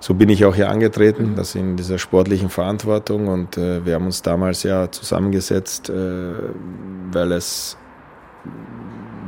[0.00, 3.28] so bin ich auch hier angetreten, das in dieser sportlichen Verantwortung.
[3.28, 6.32] Und äh, wir haben uns damals ja zusammengesetzt, äh,
[7.12, 7.76] weil es,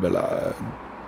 [0.00, 0.18] weil äh,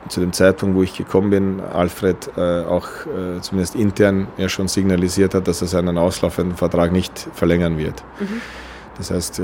[0.09, 4.69] zu dem Zeitpunkt, wo ich gekommen bin, Alfred äh, auch äh, zumindest intern ja schon
[4.69, 8.03] signalisiert hat, dass er seinen auslaufenden Vertrag nicht verlängern wird.
[8.21, 8.41] Mhm.
[8.99, 9.43] Das heißt, äh,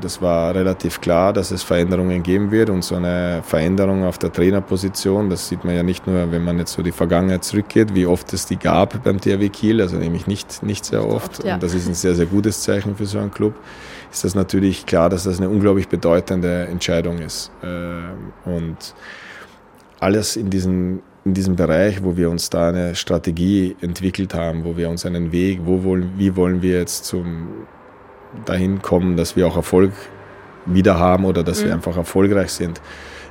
[0.00, 4.32] das war relativ klar, dass es Veränderungen geben wird und so eine Veränderung auf der
[4.32, 8.06] Trainerposition, das sieht man ja nicht nur, wenn man jetzt so die Vergangenheit zurückgeht, wie
[8.06, 11.44] oft es die gab beim THW Kiel, also nämlich nicht, nicht sehr oft.
[11.54, 13.54] Und das ist ein sehr, sehr gutes Zeichen für so einen Club.
[14.12, 17.50] Ist das natürlich klar, dass das eine unglaublich bedeutende Entscheidung ist.
[17.62, 18.94] Äh, und
[20.00, 24.76] alles in diesem, in diesem Bereich, wo wir uns da eine Strategie entwickelt haben, wo
[24.76, 27.48] wir uns einen Weg, wo wollen, wie wollen wir jetzt zum
[28.44, 29.92] dahin kommen, dass wir auch Erfolg
[30.66, 31.66] wieder haben oder dass mhm.
[31.66, 32.80] wir einfach erfolgreich sind,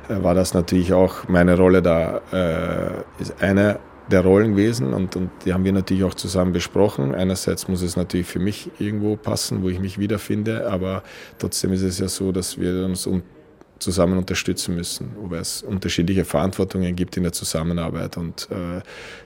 [0.08, 3.78] äh, war das natürlich auch meine Rolle da, äh, ist eine
[4.10, 7.14] der Rollen gewesen und, und die haben wir natürlich auch zusammen besprochen.
[7.14, 11.02] Einerseits muss es natürlich für mich irgendwo passen, wo ich mich wiederfinde, aber
[11.38, 13.06] trotzdem ist es ja so, dass wir uns
[13.78, 18.16] zusammen unterstützen müssen, wobei es unterschiedliche Verantwortungen gibt in der Zusammenarbeit.
[18.16, 18.80] Und äh,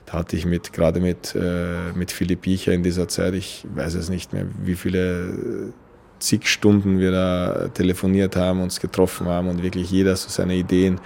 [0.05, 3.95] da hatte ich mit, gerade mit, äh, mit Philipp Biecher in dieser Zeit, ich weiß
[3.95, 5.73] es nicht mehr, wie viele
[6.19, 10.99] zig Stunden wir da telefoniert haben, uns getroffen haben und wirklich jeder so seine Ideen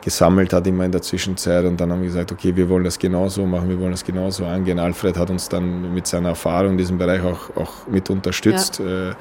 [0.00, 2.98] gesammelt hat immer in der Zwischenzeit und dann haben wir gesagt, okay, wir wollen das
[2.98, 4.78] genauso machen, wir wollen das genauso angehen.
[4.78, 8.78] Alfred hat uns dann mit seiner Erfahrung in diesem Bereich auch, auch mit unterstützt.
[8.78, 9.10] Ja.
[9.10, 9.14] Äh,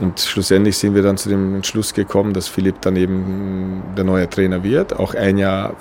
[0.00, 4.28] und schlussendlich sind wir dann zu dem Entschluss gekommen, dass Philipp dann eben der neue
[4.28, 5.74] Trainer wird, auch ein Jahr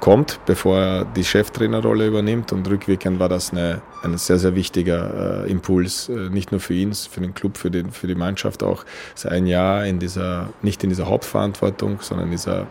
[0.00, 2.52] kommt, bevor er die Cheftrainerrolle übernimmt.
[2.52, 6.74] Und rückwirkend war das eine, ein sehr, sehr wichtiger äh, Impuls, äh, nicht nur für
[6.74, 8.84] ihn, für den Club, für, den, für die Mannschaft auch.
[9.14, 12.66] Also ein Jahr in dieser, nicht in dieser Hauptverantwortung, sondern in dieser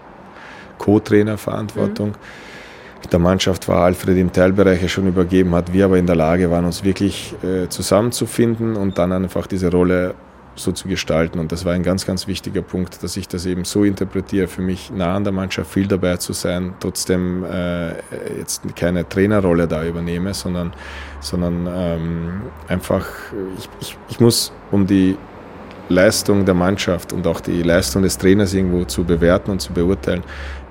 [0.77, 2.09] Co-Trainer-Verantwortung.
[2.09, 3.09] Mhm.
[3.11, 6.63] Der Mannschaft war Alfred im Teilbereich schon übergeben hat, wir aber in der Lage waren,
[6.63, 10.15] uns wirklich äh, zusammenzufinden und dann einfach diese Rolle
[10.55, 11.39] so zu gestalten.
[11.39, 14.61] Und das war ein ganz, ganz wichtiger Punkt, dass ich das eben so interpretiere, für
[14.61, 17.93] mich nah an der Mannschaft viel dabei zu sein, trotzdem äh,
[18.37, 20.73] jetzt keine Trainerrolle da übernehme, sondern,
[21.19, 23.07] sondern ähm, einfach,
[23.57, 25.17] ich, ich, ich muss um die
[25.89, 30.23] Leistung der Mannschaft und auch die Leistung des Trainers irgendwo zu bewerten und zu beurteilen,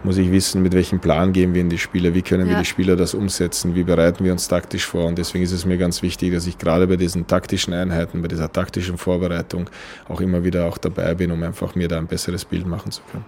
[0.04, 2.54] muss ich wissen, mit welchem Plan gehen wir in die Spiele, wie können ja.
[2.54, 5.06] wir die Spieler das umsetzen, wie bereiten wir uns taktisch vor.
[5.06, 8.28] Und deswegen ist es mir ganz wichtig, dass ich gerade bei diesen taktischen Einheiten, bei
[8.28, 9.70] dieser taktischen Vorbereitung
[10.08, 13.02] auch immer wieder auch dabei bin, um einfach mir da ein besseres Bild machen zu
[13.10, 13.24] können.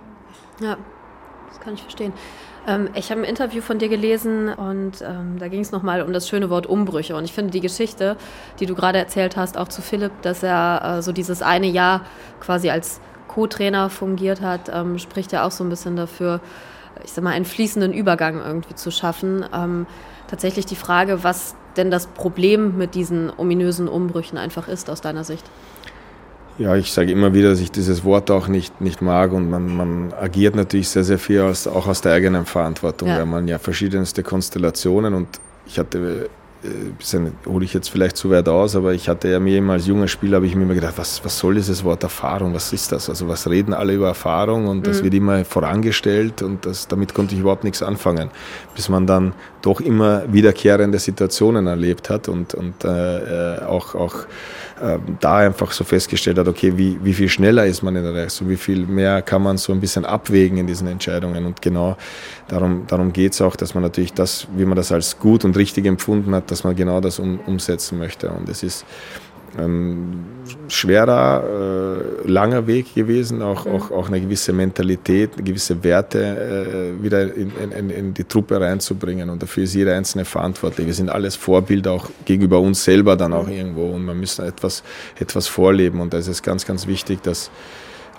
[0.60, 0.76] Ja,
[1.48, 2.12] das kann ich verstehen.
[2.66, 6.12] Ähm, ich habe ein Interview von dir gelesen und ähm, da ging es nochmal um
[6.12, 7.16] das schöne Wort Umbrüche.
[7.16, 8.16] Und ich finde die Geschichte,
[8.60, 12.02] die du gerade erzählt hast, auch zu Philipp, dass er äh, so dieses eine Jahr
[12.40, 13.00] quasi als
[13.34, 16.40] Co-Trainer fungiert hat, ähm, spricht ja auch so ein bisschen dafür,
[17.04, 19.44] ich sag mal, einen fließenden Übergang irgendwie zu schaffen.
[19.52, 19.86] Ähm,
[20.28, 25.24] tatsächlich die Frage, was denn das Problem mit diesen ominösen Umbrüchen einfach ist aus deiner
[25.24, 25.44] Sicht.
[26.56, 29.76] Ja, ich sage immer wieder, dass ich dieses Wort auch nicht, nicht mag und man,
[29.76, 33.18] man agiert natürlich sehr, sehr viel aus, auch aus der eigenen Verantwortung, ja.
[33.18, 35.26] weil man ja verschiedenste Konstellationen und
[35.66, 36.30] ich hatte
[36.98, 39.86] bisschen hole ich jetzt vielleicht zu weit aus, aber ich hatte ja mir immer als
[39.86, 42.92] junger Spieler, habe ich mir immer gedacht, was, was soll dieses Wort Erfahrung, was ist
[42.92, 43.08] das?
[43.08, 45.04] Also was reden alle über Erfahrung und das mhm.
[45.04, 48.30] wird immer vorangestellt und das, damit konnte ich überhaupt nichts anfangen,
[48.74, 54.14] bis man dann doch immer wiederkehrende Situationen erlebt hat und, und äh, äh auch, auch
[54.73, 54.73] äh,
[55.20, 58.48] da einfach so festgestellt hat, okay, wie, wie viel schneller ist man in der Leistung,
[58.48, 61.96] wie viel mehr kann man so ein bisschen abwägen in diesen Entscheidungen und genau
[62.48, 65.56] darum, darum geht es auch, dass man natürlich das, wie man das als gut und
[65.56, 68.30] richtig empfunden hat, dass man genau das um, umsetzen möchte.
[68.30, 68.84] Und es ist
[69.56, 70.24] ein
[70.68, 71.44] schwerer,
[72.24, 73.72] äh, langer Weg gewesen, auch, mhm.
[73.72, 76.18] auch, auch eine gewisse Mentalität, gewisse Werte
[76.98, 79.30] äh, wieder in, in, in, die Truppe reinzubringen.
[79.30, 80.86] Und dafür ist jeder Einzelne verantwortlich.
[80.86, 83.52] Wir sind alles Vorbilder auch gegenüber uns selber dann auch mhm.
[83.52, 83.86] irgendwo.
[83.86, 84.82] Und man muss etwas,
[85.18, 86.00] etwas vorleben.
[86.00, 87.50] Und da ist es ganz, ganz wichtig, dass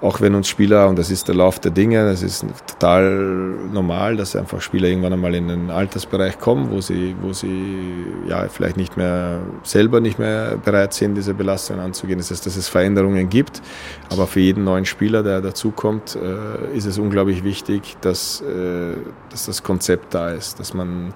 [0.06, 4.16] auch wenn uns Spieler, und das ist der Lauf der Dinge, das ist total normal,
[4.16, 8.78] dass einfach Spieler irgendwann einmal in den Altersbereich kommen, wo sie, wo sie ja vielleicht
[8.78, 12.20] nicht mehr selber nicht mehr bereit sind, diese Belastung anzugehen.
[12.20, 13.64] Das heißt, dass es Veränderungen gibt.
[14.12, 18.94] Aber für jeden neuen Spieler, der dazukommt, äh, ist es unglaublich wichtig, dass, äh,
[19.32, 21.14] dass das Konzept da ist, dass man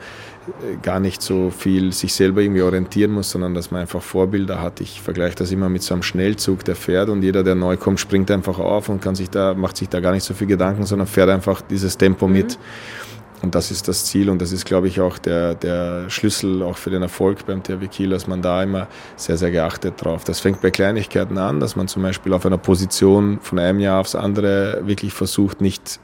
[0.82, 4.82] gar nicht so viel sich selber irgendwie orientieren muss, sondern dass man einfach Vorbilder hat.
[4.82, 8.00] Ich vergleiche das immer mit so einem Schnellzug, der fährt und jeder, der neu kommt,
[8.00, 10.86] springt einfach auf und kann sich da, macht sich da gar nicht so viel Gedanken,
[10.86, 12.34] sondern fährt einfach dieses Tempo mhm.
[12.34, 12.60] mit.
[13.42, 16.78] Und das ist das Ziel und das ist, glaube ich, auch der, der Schlüssel auch
[16.78, 20.26] für den Erfolg beim THW Kiel, dass man da immer sehr, sehr geachtet drauf.
[20.26, 24.02] Das fängt bei Kleinigkeiten an, dass man zum Beispiel auf einer Position von einem Jahr
[24.02, 26.02] aufs andere wirklich versucht, nicht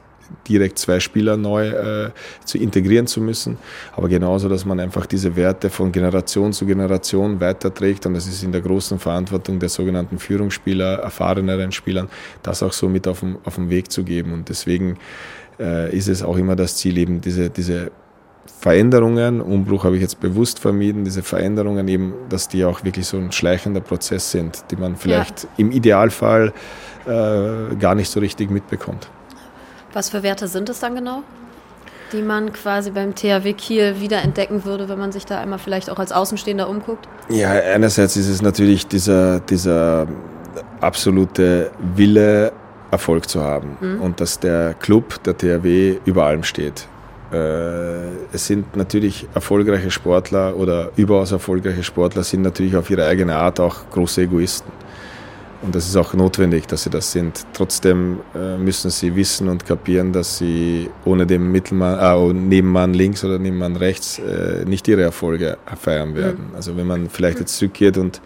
[0.48, 2.10] direkt zwei Spieler neu äh,
[2.44, 3.58] zu integrieren zu müssen,
[3.94, 8.42] aber genauso, dass man einfach diese Werte von Generation zu Generation weiterträgt und das ist
[8.42, 12.08] in der großen Verantwortung der sogenannten Führungsspieler, erfahreneren Spielern,
[12.42, 14.98] das auch so mit auf den, auf den Weg zu geben und deswegen
[15.58, 17.90] äh, ist es auch immer das Ziel, eben diese, diese
[18.60, 23.16] Veränderungen, Umbruch habe ich jetzt bewusst vermieden, diese Veränderungen eben, dass die auch wirklich so
[23.16, 25.48] ein schleichender Prozess sind, die man vielleicht ja.
[25.58, 26.52] im Idealfall
[27.06, 29.08] äh, gar nicht so richtig mitbekommt.
[29.92, 31.22] Was für Werte sind es dann genau?
[32.12, 35.98] die man quasi beim THW Kiel wiederentdecken würde, wenn man sich da einmal vielleicht auch
[35.98, 37.08] als Außenstehender umguckt?
[37.28, 40.06] Ja, einerseits ist es natürlich dieser, dieser
[40.80, 42.52] absolute Wille,
[42.90, 44.00] Erfolg zu haben mhm.
[44.00, 46.86] und dass der Club, der THW, über allem steht.
[47.32, 47.36] Äh,
[48.32, 53.58] es sind natürlich erfolgreiche Sportler oder überaus erfolgreiche Sportler sind natürlich auf ihre eigene Art
[53.58, 54.70] auch große Egoisten.
[55.62, 57.46] Und das ist auch notwendig, dass sie das sind.
[57.52, 63.24] Trotzdem äh, müssen sie wissen und kapieren, dass sie ohne den Mittelmann, äh, Nebenmann links
[63.24, 66.48] oder Nebenmann rechts äh, nicht ihre Erfolge feiern werden.
[66.50, 66.56] Mhm.
[66.56, 68.20] Also wenn man vielleicht jetzt zurückgeht und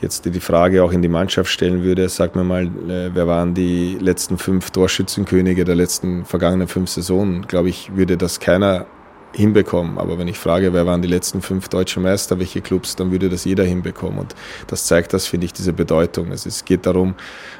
[0.00, 3.54] jetzt die Frage auch in die Mannschaft stellen würde, sag mir mal, äh, wer waren
[3.54, 7.46] die letzten fünf Torschützenkönige der letzten vergangenen fünf Saisonen?
[7.46, 8.86] Glaube ich, würde das keiner
[9.32, 9.98] hinbekommen.
[9.98, 13.28] Aber wenn ich frage, wer waren die letzten fünf deutschen Meister, welche Clubs, dann würde
[13.28, 14.18] das jeder hinbekommen.
[14.18, 14.34] Und
[14.66, 16.32] das zeigt das, finde ich, diese Bedeutung.
[16.32, 17.14] Es geht darum,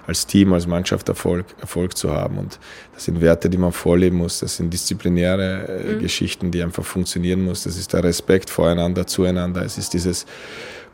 [0.07, 2.39] als Team, als Mannschaft Erfolg, Erfolg zu haben.
[2.39, 2.59] Und
[2.95, 4.41] das sind Werte, die man vorleben muss.
[4.41, 5.99] Das sind disziplinäre äh, mhm.
[6.01, 7.65] Geschichten, die einfach funktionieren muss.
[7.65, 9.63] Das ist der Respekt voreinander, zueinander.
[9.63, 10.27] Es ist dieses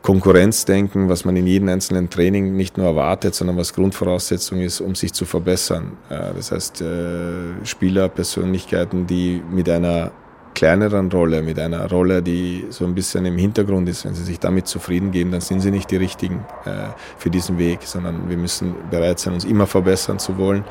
[0.01, 4.93] Konkurrenzdenken, was man in jedem einzelnen Training nicht nur erwartet, sondern was Grundvoraussetzung ist, um
[4.93, 5.93] sich zu verbessern.
[6.09, 10.11] Das heißt, äh, Spieler, Persönlichkeiten, die mit einer
[10.55, 14.39] kleineren Rolle, mit einer Rolle, die so ein bisschen im Hintergrund ist, wenn sie sich
[14.39, 18.37] damit zufrieden geben, dann sind sie nicht die richtigen äh, für diesen Weg, sondern wir
[18.37, 20.63] müssen bereit sein, uns immer verbessern zu wollen.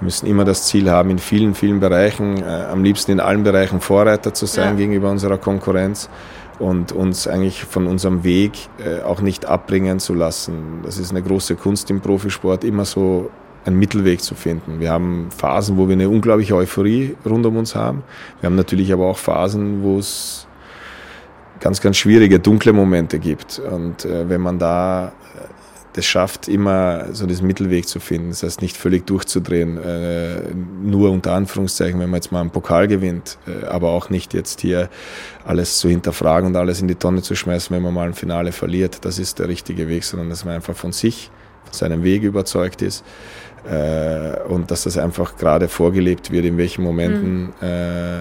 [0.00, 3.44] Wir müssen immer das Ziel haben, in vielen, vielen Bereichen, äh, am liebsten in allen
[3.44, 4.74] Bereichen Vorreiter zu sein ja.
[4.74, 6.10] gegenüber unserer Konkurrenz
[6.58, 10.80] und uns eigentlich von unserem Weg äh, auch nicht abbringen zu lassen.
[10.82, 13.30] Das ist eine große Kunst im Profisport, immer so
[13.64, 14.80] einen Mittelweg zu finden.
[14.80, 18.02] Wir haben Phasen, wo wir eine unglaubliche Euphorie rund um uns haben.
[18.40, 20.46] Wir haben natürlich aber auch Phasen, wo es
[21.60, 23.58] ganz, ganz schwierige, dunkle Momente gibt.
[23.58, 25.12] Und äh, wenn man da
[25.94, 28.30] das schafft, immer so diesen Mittelweg zu finden.
[28.30, 30.40] Das heißt, nicht völlig durchzudrehen, äh,
[30.82, 34.60] nur unter Anführungszeichen, wenn man jetzt mal einen Pokal gewinnt, äh, aber auch nicht jetzt
[34.60, 34.88] hier
[35.44, 38.50] alles zu hinterfragen und alles in die Tonne zu schmeißen, wenn man mal ein Finale
[38.50, 39.04] verliert.
[39.04, 41.30] Das ist der richtige Weg, sondern dass man einfach von sich,
[41.64, 43.53] von seinem Weg überzeugt ist äh,
[44.48, 47.52] und dass das einfach gerade vorgelebt wird, in welchen Momenten mhm.
[47.60, 48.18] äh,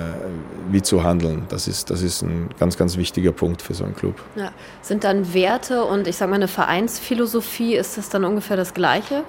[0.72, 1.44] wie zu handeln.
[1.50, 4.16] Das ist, das ist ein ganz, ganz wichtiger Punkt für so einen Club.
[4.36, 4.52] Ja.
[4.82, 9.24] Sind dann Werte und ich sage mal eine Vereinsphilosophie, ist das dann ungefähr das Gleiche?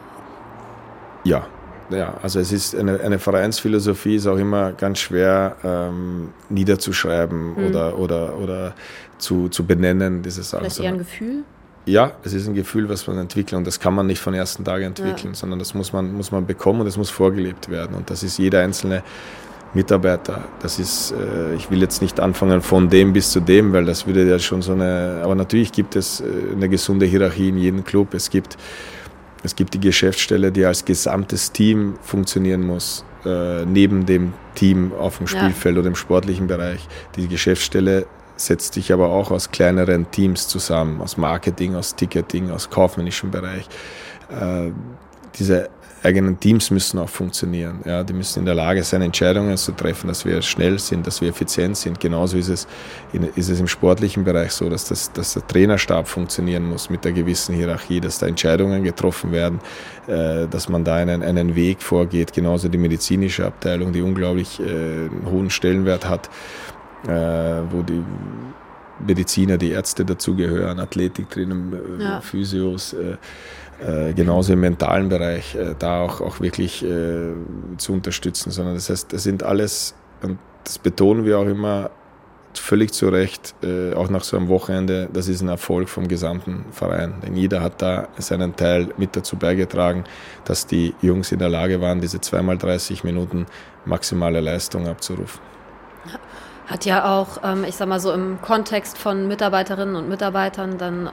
[1.24, 1.46] Ja,
[1.90, 7.66] ja, also es ist eine, eine Vereinsphilosophie ist auch immer ganz schwer ähm, niederzuschreiben mhm.
[7.66, 8.74] oder, oder, oder
[9.18, 10.64] zu, zu benennen, diese Sachen.
[10.64, 11.44] Vielleicht eher ein Gefühl?
[11.86, 14.64] Ja, es ist ein Gefühl, was man entwickelt und das kann man nicht von ersten
[14.64, 15.34] Tagen entwickeln, ja.
[15.34, 18.38] sondern das muss man, muss man bekommen und es muss vorgelebt werden und das ist
[18.38, 19.02] jeder einzelne
[19.74, 20.44] Mitarbeiter.
[20.62, 24.06] Das ist, äh, ich will jetzt nicht anfangen von dem bis zu dem, weil das
[24.06, 27.84] würde ja schon so eine, aber natürlich gibt es äh, eine gesunde Hierarchie in jedem
[27.84, 28.14] Club.
[28.14, 28.56] Es gibt,
[29.42, 35.18] es gibt die Geschäftsstelle, die als gesamtes Team funktionieren muss, äh, neben dem Team auf
[35.18, 35.80] dem Spielfeld ja.
[35.80, 36.86] oder im sportlichen Bereich.
[37.16, 38.06] Die Geschäftsstelle
[38.46, 43.68] setzt sich aber auch aus kleineren Teams zusammen, aus Marketing, aus Ticketing, aus kaufmännischem Bereich.
[44.30, 44.72] Äh,
[45.38, 45.70] diese
[46.04, 47.80] eigenen Teams müssen auch funktionieren.
[47.84, 51.22] Ja, die müssen in der Lage sein, Entscheidungen zu treffen, dass wir schnell sind, dass
[51.22, 51.98] wir effizient sind.
[51.98, 52.68] Genauso ist es,
[53.12, 57.04] in, ist es im sportlichen Bereich so, dass, das, dass der Trainerstab funktionieren muss mit
[57.04, 59.60] der gewissen Hierarchie, dass da Entscheidungen getroffen werden,
[60.06, 62.34] äh, dass man da einen, einen Weg vorgeht.
[62.34, 66.28] Genauso die medizinische Abteilung, die unglaublich äh, hohen Stellenwert hat
[67.06, 68.02] wo die
[69.06, 72.20] Mediziner, die Ärzte dazugehören, Athletiktrainer, äh, ja.
[72.20, 73.16] Physios, äh,
[73.84, 77.32] äh, genauso im mentalen Bereich, äh, da auch, auch wirklich äh,
[77.76, 81.90] zu unterstützen, sondern das heißt, das sind alles, und das betonen wir auch immer
[82.56, 86.66] völlig zu Recht, äh, auch nach so einem Wochenende, das ist ein Erfolg vom gesamten
[86.70, 87.14] Verein.
[87.20, 90.04] Denn jeder hat da seinen Teil mit dazu beigetragen,
[90.44, 93.46] dass die Jungs in der Lage waren, diese zweimal 30 Minuten
[93.84, 95.40] maximale Leistung abzurufen.
[96.66, 101.10] Hat ja auch, ähm, ich sag mal so im Kontext von Mitarbeiterinnen und Mitarbeitern dann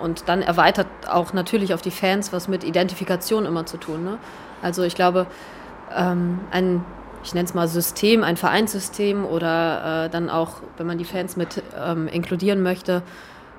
[0.00, 4.04] und dann erweitert auch natürlich auf die Fans was mit Identifikation immer zu tun.
[4.04, 4.18] Ne?
[4.62, 5.26] Also ich glaube,
[5.94, 6.84] ähm, ein,
[7.22, 11.36] ich nenne es mal System, ein Vereinssystem oder äh, dann auch, wenn man die Fans
[11.36, 13.02] mit ähm, inkludieren möchte,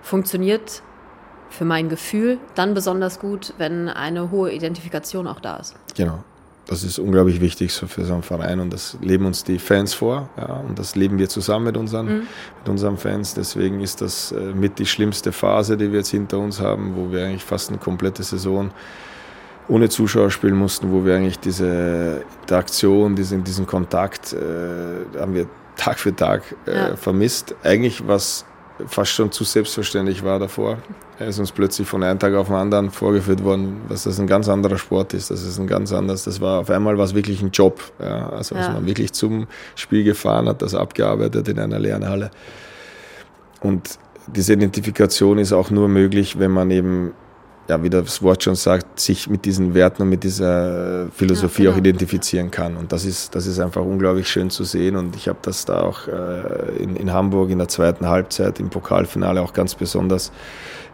[0.01, 0.81] funktioniert
[1.49, 5.75] für mein Gefühl dann besonders gut, wenn eine hohe Identifikation auch da ist.
[5.95, 6.23] Genau
[6.67, 10.29] das ist unglaublich wichtig für so einen Verein und das leben uns die Fans vor
[10.37, 12.27] ja, und das leben wir zusammen mit unseren, mhm.
[12.59, 13.33] mit unseren Fans.
[13.33, 17.11] Deswegen ist das äh, mit die schlimmste Phase, die wir jetzt hinter uns haben, wo
[17.11, 18.71] wir eigentlich fast eine komplette Saison
[19.67, 25.47] ohne Zuschauer spielen mussten, wo wir eigentlich diese Interaktion, diesen, diesen Kontakt, äh, haben wir
[25.77, 26.95] Tag für Tag äh, ja.
[26.95, 27.55] vermisst.
[27.63, 28.45] Eigentlich was
[28.87, 30.77] fast schon zu selbstverständlich war davor.
[31.19, 34.27] Er ist uns plötzlich von einem Tag auf den anderen vorgeführt worden, dass das ein
[34.27, 35.29] ganz anderer Sport ist.
[35.29, 36.23] Das ist ein ganz anderes.
[36.23, 37.79] Das war auf einmal was wirklich ein Job.
[37.99, 38.71] Ja, also ja.
[38.71, 42.31] man wirklich zum Spiel gefahren hat, das abgearbeitet in einer leeren Halle.
[43.61, 47.13] Und diese Identifikation ist auch nur möglich, wenn man eben
[47.71, 51.69] ja, wie das Wort schon sagt, sich mit diesen Werten und mit dieser Philosophie ja,
[51.69, 51.75] genau.
[51.75, 52.75] auch identifizieren kann.
[52.75, 54.97] Und das ist, das ist einfach unglaublich schön zu sehen.
[54.97, 58.69] Und ich habe das da auch äh, in, in Hamburg in der zweiten Halbzeit im
[58.69, 60.33] Pokalfinale auch ganz besonders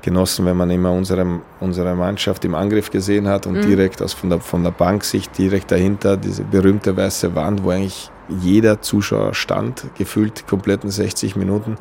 [0.04, 3.62] genossen, wenn man immer unsere, unsere Mannschaft im Angriff gesehen hat und mhm.
[3.62, 7.72] direkt aus von der, von der Bank sich direkt dahinter diese berühmte weiße Wand, wo
[7.72, 11.80] eigentlich jeder Zuschauer stand, gefühlt kompletten 60 Minuten.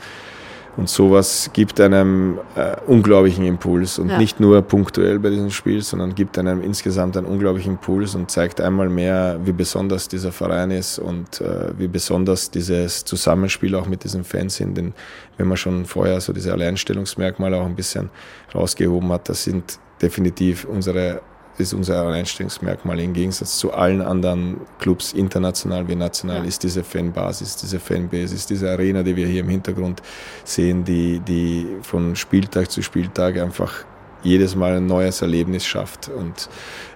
[0.76, 4.18] Und sowas gibt einem äh, unglaublichen Impuls und ja.
[4.18, 8.60] nicht nur punktuell bei diesem Spiel, sondern gibt einem insgesamt einen unglaublichen Impuls und zeigt
[8.60, 14.04] einmal mehr, wie besonders dieser Verein ist und äh, wie besonders dieses Zusammenspiel auch mit
[14.04, 14.76] diesen Fans sind.
[14.76, 14.92] Denn
[15.38, 18.10] wenn man schon vorher so diese Alleinstellungsmerkmale auch ein bisschen
[18.54, 21.22] rausgehoben hat, das sind definitiv unsere
[21.58, 26.44] ist unser Alleinstellungsmerkmal im Gegensatz zu allen anderen Clubs, international wie national, ja.
[26.44, 30.02] ist diese Fanbasis, diese Fanbase, ist diese Arena, die wir hier im Hintergrund
[30.44, 33.84] sehen, die, die von Spieltag zu Spieltag einfach
[34.26, 36.08] jedes Mal ein neues Erlebnis schafft.
[36.08, 36.48] Und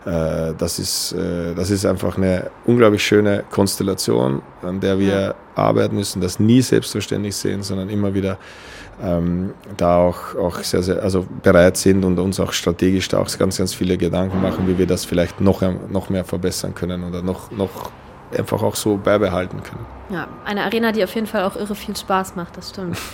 [0.05, 5.35] äh, das, ist, äh, das ist einfach eine unglaublich schöne Konstellation, an der wir ja.
[5.55, 8.39] arbeiten müssen, das nie selbstverständlich sehen, sondern immer wieder
[9.03, 13.39] ähm, da auch, auch sehr, sehr also bereit sind und uns auch strategisch da auch
[13.39, 17.23] ganz, ganz viele Gedanken machen, wie wir das vielleicht noch, noch mehr verbessern können oder
[17.23, 17.91] noch, noch
[18.37, 19.87] einfach auch so beibehalten können.
[20.11, 22.99] Ja, eine Arena, die auf jeden Fall auch irre viel Spaß macht, das stimmt.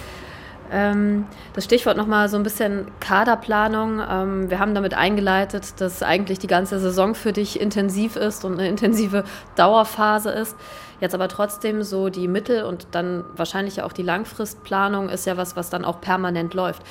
[0.70, 4.00] Ähm, das Stichwort nochmal so ein bisschen Kaderplanung.
[4.00, 8.54] Ähm, wir haben damit eingeleitet, dass eigentlich die ganze Saison für dich intensiv ist und
[8.54, 9.24] eine intensive
[9.56, 10.56] Dauerphase ist.
[11.00, 15.56] Jetzt aber trotzdem so die Mittel- und dann wahrscheinlich auch die Langfristplanung ist ja was,
[15.56, 16.82] was dann auch permanent läuft.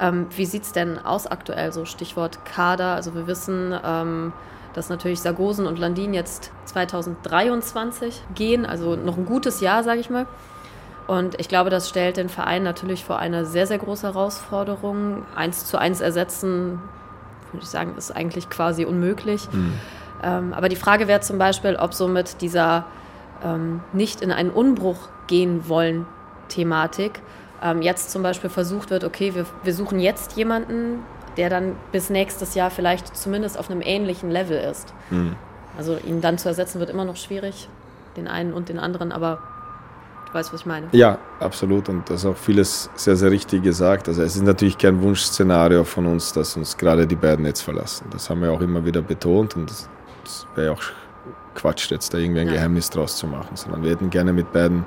[0.00, 2.94] Ähm, wie sieht es denn aus aktuell, so Stichwort Kader?
[2.94, 3.72] Also wir wissen,
[4.74, 10.10] dass natürlich Sargosen und Landin jetzt 2023 gehen, also noch ein gutes Jahr, sage ich
[10.10, 10.26] mal.
[11.06, 15.26] Und ich glaube, das stellt den Verein natürlich vor eine sehr, sehr große Herausforderung.
[15.34, 16.80] Eins zu eins ersetzen,
[17.52, 19.48] würde ich sagen, ist eigentlich quasi unmöglich.
[19.52, 19.74] Mhm.
[20.22, 22.86] Ähm, aber die Frage wäre zum Beispiel, ob so mit dieser
[23.44, 26.06] ähm, nicht in einen Unbruch gehen wollen
[26.48, 27.20] Thematik
[27.62, 31.00] ähm, jetzt zum Beispiel versucht wird, okay, wir, wir suchen jetzt jemanden,
[31.36, 34.92] der dann bis nächstes Jahr vielleicht zumindest auf einem ähnlichen Level ist.
[35.10, 35.36] Mhm.
[35.78, 37.68] Also ihn dann zu ersetzen wird immer noch schwierig,
[38.16, 39.38] den einen und den anderen, aber
[40.32, 40.88] du weißt, was ich meine.
[40.92, 41.88] Ja, absolut.
[41.88, 44.08] Und das ist auch vieles sehr, sehr richtig gesagt.
[44.08, 48.06] Also es ist natürlich kein Wunschszenario von uns, dass uns gerade die beiden jetzt verlassen.
[48.10, 49.88] Das haben wir auch immer wieder betont und das,
[50.24, 50.82] das wäre auch
[51.54, 52.54] Quatsch, jetzt da irgendwie ein ja.
[52.54, 54.84] Geheimnis draus zu machen, sondern wir hätten gerne mit beiden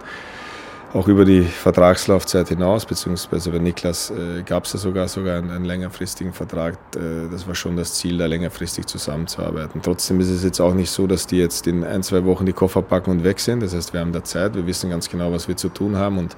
[0.95, 5.51] auch über die Vertragslaufzeit hinaus, beziehungsweise bei Niklas äh, gab es ja sogar, sogar einen,
[5.51, 6.75] einen längerfristigen Vertrag.
[6.95, 9.81] Äh, das war schon das Ziel, da längerfristig zusammenzuarbeiten.
[9.81, 12.53] Trotzdem ist es jetzt auch nicht so, dass die jetzt in ein, zwei Wochen die
[12.53, 13.61] Koffer packen und weg sind.
[13.61, 16.17] Das heißt, wir haben da Zeit, wir wissen ganz genau, was wir zu tun haben
[16.17, 16.37] und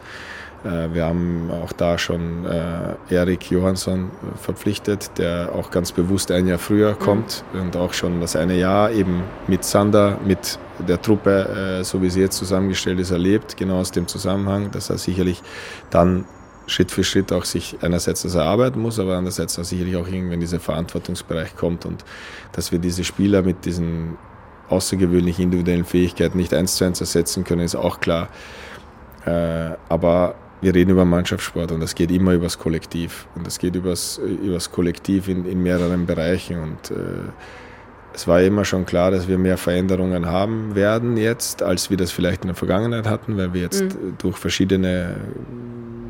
[0.63, 4.09] äh, wir haben auch da schon äh, Erik Johansson
[4.41, 7.61] verpflichtet, der auch ganz bewusst ein Jahr früher kommt mhm.
[7.61, 12.09] und auch schon das eine Jahr eben mit Sander, mit der Truppe, äh, so wie
[12.09, 15.41] sie jetzt zusammengestellt ist, erlebt, genau aus dem Zusammenhang, dass er sicherlich
[15.89, 16.25] dann
[16.67, 20.39] Schritt für Schritt auch sich einerseits das erarbeiten muss, aber andererseits auch sicherlich auch irgendwann
[20.39, 22.03] dieser Verantwortungsbereich kommt und
[22.51, 24.17] dass wir diese Spieler mit diesen
[24.69, 28.27] außergewöhnlichen individuellen Fähigkeiten nicht eins zu eins ersetzen können, ist auch klar.
[29.25, 33.27] Äh, aber wir reden über Mannschaftssport und das geht immer übers Kollektiv.
[33.35, 36.59] Und das geht übers, übers Kollektiv in, in mehreren Bereichen.
[36.59, 37.29] Und äh,
[38.17, 42.11] es war immer schon klar, dass wir mehr Veränderungen haben werden jetzt, als wir das
[42.11, 44.15] vielleicht in der Vergangenheit hatten, weil wir jetzt mhm.
[44.17, 45.17] durch verschiedene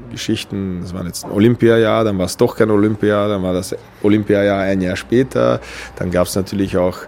[0.10, 3.76] Geschichten, das war jetzt ein Olympiajahr, dann war es doch kein Olympiajahr, dann war das
[4.04, 5.60] Olympiajahr ein Jahr später.
[5.98, 7.00] Dann gab es natürlich auch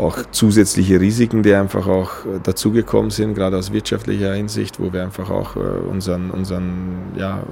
[0.00, 5.02] auch zusätzliche Risiken, die einfach auch äh, dazugekommen sind, gerade aus wirtschaftlicher Hinsicht, wo wir
[5.02, 7.42] einfach auch äh, unseren, unseren, ja,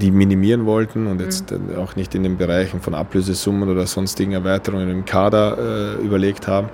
[0.00, 1.76] die minimieren wollten und jetzt mhm.
[1.76, 6.68] auch nicht in den Bereichen von Ablösesummen oder sonstigen Erweiterungen im Kader äh, überlegt haben.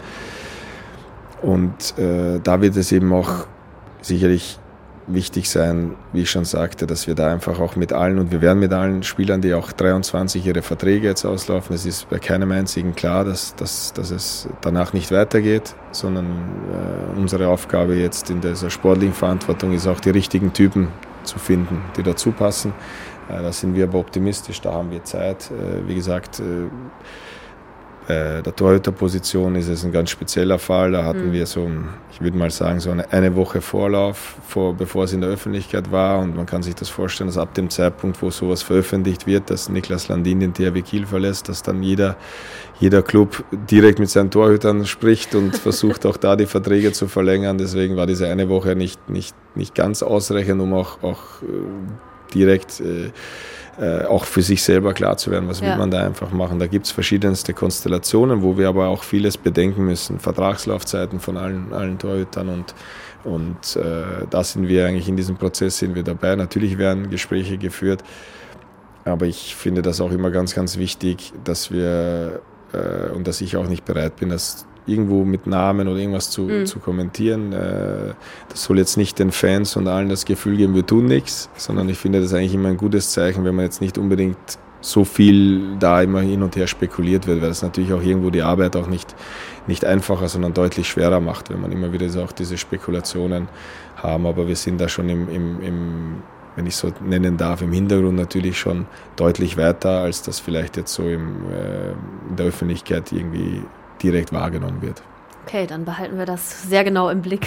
[1.43, 3.47] Und äh, da wird es eben auch
[4.03, 4.59] sicherlich
[5.09, 8.41] wichtig sein, wie ich schon sagte, dass wir da einfach auch mit allen und wir
[8.41, 12.53] werden mit allen Spielern, die auch 23 ihre Verträge jetzt auslaufen, es ist bei keinem
[12.53, 18.41] einzigen klar, dass, dass, dass es danach nicht weitergeht, sondern äh, unsere Aufgabe jetzt in
[18.41, 20.89] dieser sportlichen Verantwortung ist auch die richtigen Typen
[21.25, 22.73] zu finden, die dazu passen.
[23.29, 25.51] Äh, da sind wir aber optimistisch, da haben wir Zeit.
[25.51, 26.43] Äh, wie gesagt,
[28.09, 30.93] äh, der Torhüterposition ist es ein ganz spezieller Fall.
[30.93, 31.33] Da hatten mhm.
[31.33, 31.71] wir so,
[32.11, 35.93] ich würde mal sagen, so eine, eine Woche Vorlauf, vor, bevor es in der Öffentlichkeit
[35.93, 36.21] war.
[36.21, 39.69] Und man kann sich das vorstellen, dass ab dem Zeitpunkt, wo sowas veröffentlicht wird, dass
[39.69, 42.17] Niklas Landin den THW Kiel verlässt, dass dann jeder,
[42.81, 47.59] jeder Club direkt mit seinen Torhütern spricht und versucht auch da die Verträge zu verlängern.
[47.59, 52.81] Deswegen war diese eine Woche nicht, nicht, nicht ganz ausreichend, um auch, auch äh, direkt
[52.81, 53.11] äh,
[53.81, 55.69] äh, auch für sich selber klar zu werden, was ja.
[55.69, 56.59] will man da einfach machen.
[56.59, 60.19] Da gibt es verschiedenste Konstellationen, wo wir aber auch vieles bedenken müssen.
[60.19, 62.75] Vertragslaufzeiten von allen, allen Torhütern und,
[63.25, 66.35] und äh, da sind wir eigentlich in diesem Prozess sind wir dabei.
[66.35, 68.03] Natürlich werden Gespräche geführt,
[69.05, 72.41] aber ich finde das auch immer ganz, ganz wichtig, dass wir
[72.73, 76.43] äh, und dass ich auch nicht bereit bin, das irgendwo mit Namen oder irgendwas zu,
[76.43, 76.67] mhm.
[76.67, 77.53] zu kommentieren.
[77.53, 78.15] Äh,
[78.49, 81.89] das soll jetzt nicht den Fans und allen das Gefühl geben, wir tun nichts, sondern
[81.89, 84.39] ich finde das eigentlich immer ein gutes Zeichen, wenn man jetzt nicht unbedingt
[84.81, 88.43] so viel da immer hin und her spekuliert wird, weil das natürlich auch irgendwo die
[88.43, 89.15] Arbeit auch nicht,
[89.67, 93.49] nicht einfacher, sondern deutlich schwerer macht, wenn man immer wieder so auch diese Spekulationen
[93.97, 94.27] haben.
[94.27, 96.23] Aber wir sind da schon im, im, im
[96.59, 100.93] wenn ich so nennen darf, im Hintergrund natürlich schon deutlich weiter, als das vielleicht jetzt
[100.93, 101.91] so im, äh,
[102.29, 103.63] in der Öffentlichkeit irgendwie
[103.99, 105.03] direkt wahrgenommen wird.
[105.47, 107.47] Okay, dann behalten wir das sehr genau im Blick.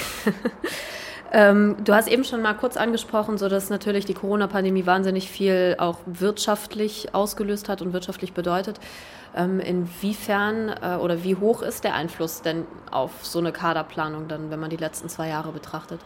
[1.32, 5.76] ähm, du hast eben schon mal kurz angesprochen, so dass natürlich die Corona-Pandemie wahnsinnig viel
[5.78, 8.80] auch wirtschaftlich ausgelöst hat und wirtschaftlich bedeutet.
[9.36, 14.50] Ähm, inwiefern äh, oder wie hoch ist der Einfluss denn auf so eine Kaderplanung dann,
[14.50, 16.02] wenn man die letzten zwei Jahre betrachtet?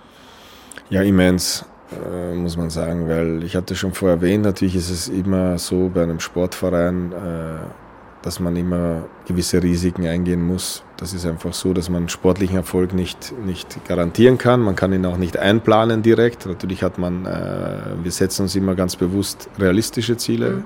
[0.89, 1.65] Ja, immens.
[1.91, 5.89] Äh, muss man sagen, weil ich hatte schon vorher erwähnt, natürlich ist es immer so
[5.93, 7.84] bei einem Sportverein, äh,
[8.25, 10.83] dass man immer gewisse Risiken eingehen muss.
[10.97, 14.61] Das ist einfach so, dass man sportlichen Erfolg nicht, nicht garantieren kann.
[14.61, 16.47] Man kann ihn auch nicht einplanen direkt.
[16.47, 20.49] Natürlich hat man, äh, wir setzen uns immer ganz bewusst realistische Ziele.
[20.49, 20.63] Mhm.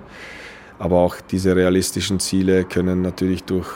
[0.80, 3.68] Aber auch diese realistischen Ziele können natürlich durch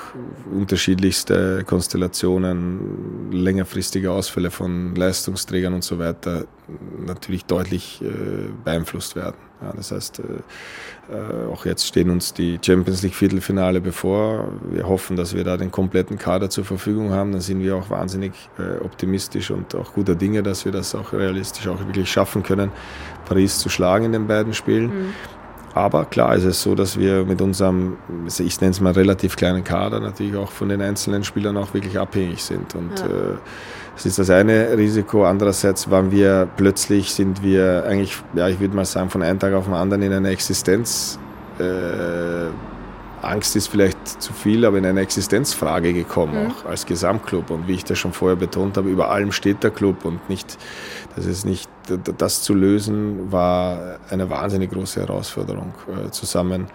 [0.50, 6.46] unterschiedlichste Konstellationen, längerfristige Ausfälle von Leistungsträgern und so weiter
[7.06, 8.06] natürlich deutlich äh,
[8.64, 9.36] beeinflusst werden.
[9.62, 14.48] Ja, das heißt, äh, äh, auch jetzt stehen uns die Champions League Viertelfinale bevor.
[14.72, 17.34] Wir hoffen, dass wir da den kompletten Kader zur Verfügung haben.
[17.34, 21.12] Dann sind wir auch wahnsinnig äh, optimistisch und auch guter Dinge, dass wir das auch
[21.12, 22.72] realistisch auch wirklich schaffen können,
[23.26, 24.86] Paris zu schlagen in den beiden Spielen.
[24.86, 25.14] Mhm.
[25.76, 27.98] Aber klar ist es so, dass wir mit unserem,
[28.28, 31.98] ich nenne es mal relativ kleinen Kader, natürlich auch von den einzelnen Spielern auch wirklich
[31.98, 32.76] abhängig sind.
[32.76, 33.06] Und ja.
[33.06, 33.38] äh,
[33.96, 35.26] das ist das eine Risiko.
[35.26, 39.54] Andererseits waren wir plötzlich, sind wir eigentlich, ja, ich würde mal sagen, von einem Tag
[39.54, 41.18] auf den anderen in eine Existenz.
[41.60, 42.50] Äh,
[43.24, 46.52] Angst ist vielleicht zu viel, aber in eine Existenzfrage gekommen, mhm.
[46.52, 47.50] auch als Gesamtclub.
[47.50, 50.58] Und wie ich das schon vorher betont habe, über allem steht der Club und nicht,
[51.16, 51.70] das ist nicht,
[52.18, 55.74] das zu lösen, war eine wahnsinnig große Herausforderung.
[55.88, 56.68] Äh, zusammen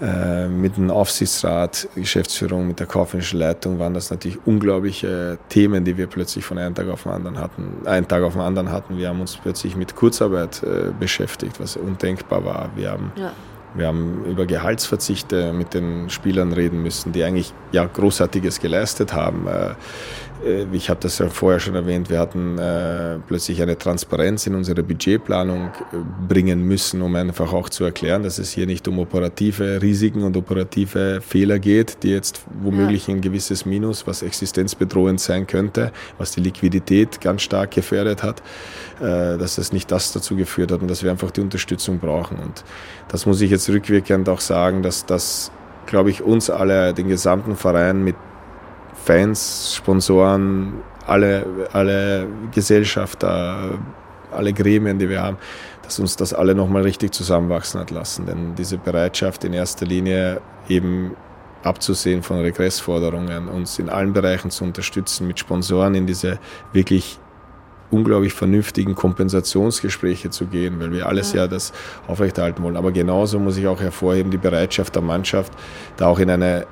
[0.00, 5.96] äh, mit dem Aufsichtsrat, Geschäftsführung, mit der kaufmännischen Leitung waren das natürlich unglaubliche Themen, die
[5.96, 7.86] wir plötzlich von einem Tag auf den anderen hatten.
[7.86, 8.98] Einen Tag auf den anderen hatten.
[8.98, 12.70] Wir haben uns plötzlich mit Kurzarbeit äh, beschäftigt, was undenkbar war.
[12.74, 13.32] Wir haben ja
[13.74, 19.46] wir haben über Gehaltsverzichte mit den Spielern reden müssen, die eigentlich ja Großartiges geleistet haben.
[20.44, 24.54] Äh, ich habe das ja vorher schon erwähnt, wir hatten äh, plötzlich eine Transparenz in
[24.54, 25.96] unsere Budgetplanung äh,
[26.28, 30.36] bringen müssen, um einfach auch zu erklären, dass es hier nicht um operative Risiken und
[30.36, 36.40] operative Fehler geht, die jetzt womöglich ein gewisses Minus, was existenzbedrohend sein könnte, was die
[36.40, 38.42] Liquidität ganz stark gefährdet hat,
[39.00, 42.38] äh, dass es nicht das dazu geführt hat und dass wir einfach die Unterstützung brauchen.
[42.38, 42.64] Und
[43.08, 45.50] das muss ich jetzt rückwirkend auch sagen, dass das,
[45.86, 48.16] glaube ich, uns alle, den gesamten Verein mit
[49.04, 50.74] Fans, Sponsoren,
[51.06, 53.78] alle, alle Gesellschafter,
[54.30, 55.38] alle Gremien, die wir haben,
[55.82, 58.26] dass uns das alle nochmal richtig zusammenwachsen hat lassen.
[58.26, 61.16] Denn diese Bereitschaft in erster Linie eben
[61.64, 66.38] abzusehen von Regressforderungen, uns in allen Bereichen zu unterstützen, mit Sponsoren in diese
[66.72, 67.18] wirklich
[67.90, 71.72] unglaublich vernünftigen Kompensationsgespräche zu gehen, weil wir alles ja, ja das
[72.06, 72.76] aufrechterhalten wollen.
[72.76, 75.52] Aber genauso muss ich auch hervorheben, die Bereitschaft der Mannschaft,
[75.96, 76.66] da auch in eine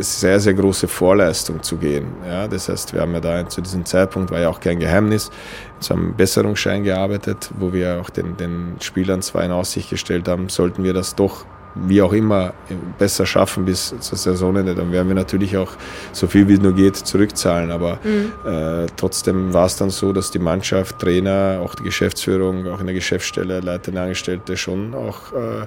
[0.00, 2.06] sehr, sehr große Vorleistung zu gehen.
[2.26, 5.30] Ja, das heißt, wir haben ja da zu diesem Zeitpunkt, war ja auch kein Geheimnis,
[5.80, 10.48] zu einem Besserungsschein gearbeitet, wo wir auch den, den Spielern zwar in Aussicht gestellt haben,
[10.48, 12.52] sollten wir das doch wie auch immer
[12.98, 15.72] besser schaffen bis zur Saisonende, dann werden wir natürlich auch
[16.12, 17.70] so viel wie es nur geht zurückzahlen.
[17.70, 18.32] Aber mhm.
[18.44, 22.86] äh, trotzdem war es dann so, dass die Mannschaft, Trainer, auch die Geschäftsführung, auch in
[22.86, 25.66] der Geschäftsstelle, leitende Angestellte schon auch äh,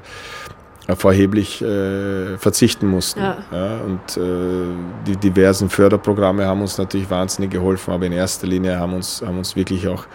[0.95, 3.19] vorheblich äh, verzichten mussten.
[3.19, 3.37] Ja.
[3.51, 4.65] ja und äh,
[5.07, 9.37] die diversen Förderprogramme haben uns natürlich wahnsinnig geholfen, aber in erster Linie haben uns, haben
[9.37, 10.05] uns wirklich auch,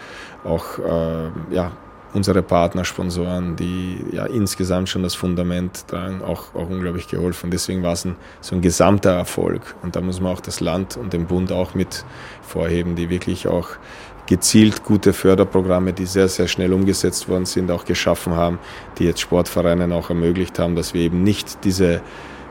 [0.43, 1.71] auch äh, ja,
[2.13, 7.51] unsere Partner, Sponsoren, die ja insgesamt schon das Fundament tragen, auch, auch unglaublich geholfen.
[7.51, 9.75] Deswegen war es ein, so ein gesamter Erfolg.
[9.83, 12.03] Und da muss man auch das Land und den Bund auch mit
[12.41, 13.69] vorheben, die wirklich auch
[14.29, 18.59] gezielt gute Förderprogramme, die sehr, sehr schnell umgesetzt worden sind, auch geschaffen haben,
[18.99, 22.01] die jetzt Sportvereinen auch ermöglicht haben, dass wir eben nicht diese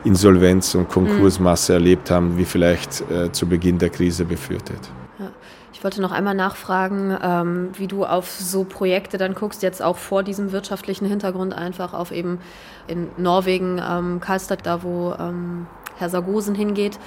[0.03, 4.91] Insolvenz- und Konkursmasse erlebt haben, wie vielleicht äh, zu Beginn der Krise befürchtet.
[5.71, 9.95] Ich wollte noch einmal nachfragen, ähm, wie du auf so Projekte dann guckst, jetzt auch
[9.95, 12.39] vor diesem wirtschaftlichen Hintergrund einfach auf eben
[12.87, 15.67] in Norwegen, ähm, Karlstad, da wo ähm,
[15.99, 16.97] Herr Sargosen hingeht.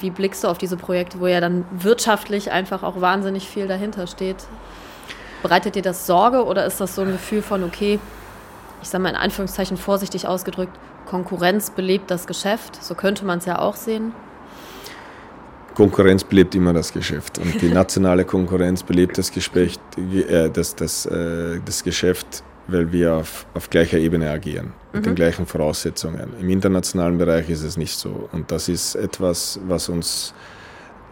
[0.00, 4.06] Wie blickst du auf diese Projekte, wo ja dann wirtschaftlich einfach auch wahnsinnig viel dahinter
[4.06, 4.36] steht?
[5.42, 8.00] Bereitet dir das Sorge oder ist das so ein Gefühl von, okay,
[8.82, 10.72] ich sage mal in Anführungszeichen vorsichtig ausgedrückt,
[11.06, 12.82] Konkurrenz belebt das Geschäft?
[12.82, 14.12] So könnte man es ja auch sehen.
[15.74, 21.06] Konkurrenz belebt immer das Geschäft und die nationale Konkurrenz belebt das, Gespräch, äh, das, das,
[21.06, 25.06] äh, das Geschäft, weil wir auf, auf gleicher Ebene agieren, mit mhm.
[25.06, 26.34] den gleichen Voraussetzungen.
[26.40, 30.34] Im internationalen Bereich ist es nicht so und das ist etwas, was uns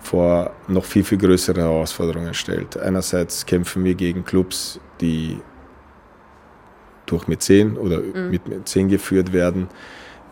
[0.00, 2.76] vor noch viel, viel größere Herausforderungen stellt.
[2.76, 5.40] Einerseits kämpfen wir gegen Clubs, die
[7.06, 8.30] durch Mäzen oder mhm.
[8.30, 9.68] mit Mäzen geführt werden.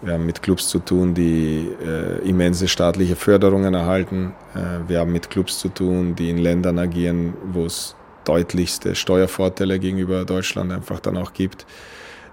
[0.02, 4.34] Wir haben mit Clubs zu tun, die äh, immense staatliche Förderungen erhalten.
[4.54, 9.78] Äh, wir haben mit Clubs zu tun, die in Ländern agieren, wo es deutlichste Steuervorteile
[9.78, 11.66] gegenüber Deutschland einfach dann auch gibt.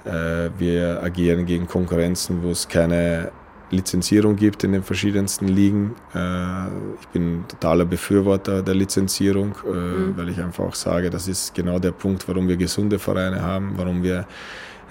[0.06, 3.32] Äh, wir agieren gegen Konkurrenzen, wo es keine
[3.70, 5.96] Lizenzierung gibt in den verschiedensten Ligen.
[6.14, 6.68] Äh,
[7.00, 10.18] ich bin totaler Befürworter der Lizenzierung, äh, mhm.
[10.18, 13.74] weil ich einfach auch sage, das ist genau der Punkt, warum wir gesunde Vereine haben,
[13.78, 14.26] warum wir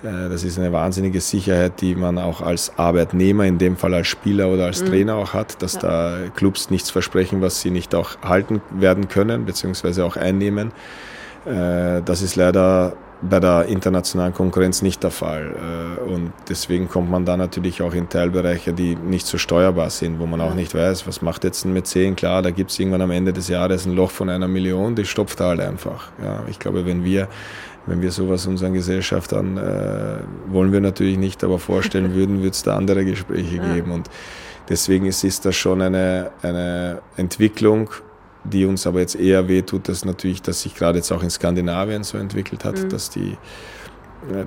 [0.02, 4.48] das ist eine wahnsinnige Sicherheit, die man auch als Arbeitnehmer, in dem Fall als Spieler
[4.48, 4.86] oder als mhm.
[4.86, 5.80] Trainer auch hat, dass ja.
[5.80, 10.72] da Clubs nichts versprechen, was sie nicht auch halten werden können, beziehungsweise auch einnehmen.
[11.44, 15.54] Das ist leider bei der internationalen Konkurrenz nicht der Fall.
[15.56, 20.18] Äh, und deswegen kommt man da natürlich auch in Teilbereiche, die nicht so steuerbar sind,
[20.18, 22.16] wo man auch nicht weiß, was macht jetzt ein Mäzen.
[22.16, 25.04] Klar, da gibt es irgendwann am Ende des Jahres ein Loch von einer Million, die
[25.04, 26.10] stopft halt einfach.
[26.22, 27.28] Ja, ich glaube, wenn wir
[27.86, 32.62] wenn wir sowas unseren Gesellschaftern äh, wollen wir natürlich nicht, aber vorstellen würden, würde es
[32.62, 33.90] da andere Gespräche geben.
[33.90, 34.08] Und
[34.68, 37.90] deswegen ist, ist das schon eine, eine Entwicklung,
[38.44, 42.04] die uns aber jetzt eher wehtut, dass natürlich, dass sich gerade jetzt auch in Skandinavien
[42.04, 42.88] so entwickelt hat, mhm.
[42.88, 43.36] dass die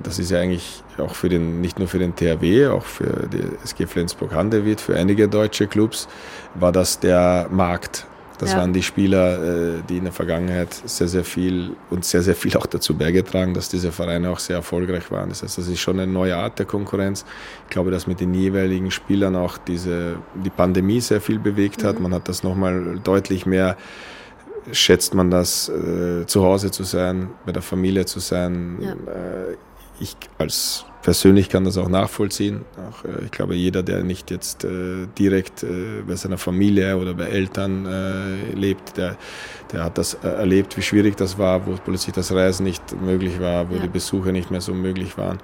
[0.02, 3.42] das ist ja eigentlich auch für den, nicht nur für den THW, auch für die
[3.64, 6.06] SG Flensburg-Handewitt, für einige deutsche Clubs,
[6.54, 8.06] war das der Markt,
[8.38, 8.58] das ja.
[8.58, 12.56] waren die Spieler, äh, die in der Vergangenheit sehr, sehr viel und sehr, sehr viel
[12.56, 15.28] auch dazu beigetragen, dass diese Vereine auch sehr erfolgreich waren.
[15.28, 17.24] Das heißt, das ist schon eine neue Art der Konkurrenz.
[17.64, 21.96] Ich glaube, dass mit den jeweiligen Spielern auch diese, die Pandemie sehr viel bewegt hat.
[21.96, 22.04] Mhm.
[22.04, 23.76] Man hat das nochmal deutlich mehr
[24.72, 28.78] schätzt man das, äh, zu Hause zu sein, bei der Familie zu sein.
[28.80, 28.92] Ja.
[28.92, 29.56] Äh,
[30.00, 32.62] ich als persönlich kann das auch nachvollziehen.
[32.76, 37.14] Auch, äh, ich glaube, jeder, der nicht jetzt äh, direkt äh, bei seiner Familie oder
[37.14, 39.16] bei Eltern äh, lebt, der,
[39.70, 43.38] der hat das äh, erlebt, wie schwierig das war, wo plötzlich das Reisen nicht möglich
[43.38, 43.82] war, wo ja.
[43.82, 45.38] die Besuche nicht mehr so möglich waren.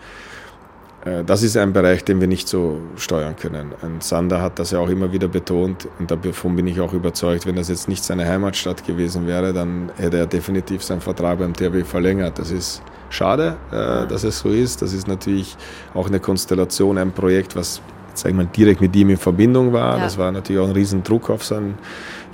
[1.04, 3.72] Äh, das ist ein Bereich, den wir nicht so steuern können.
[3.82, 7.44] Und Sander hat das ja auch immer wieder betont und davon bin ich auch überzeugt,
[7.46, 11.52] wenn das jetzt nicht seine Heimatstadt gewesen wäre, dann hätte er definitiv seinen Vertrag beim
[11.52, 12.38] THW verlängert.
[12.38, 14.80] Das ist schade, äh, dass es so ist.
[14.80, 15.56] Das ist natürlich
[15.94, 17.82] auch eine Konstellation, ein Projekt, was
[18.14, 19.98] sag ich mal, direkt mit ihm in Verbindung war.
[19.98, 20.04] Ja.
[20.04, 21.78] Das war natürlich auch ein Riesendruck auf seinen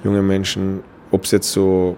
[0.05, 0.81] jungen Menschen.
[1.11, 1.97] Ob es jetzt so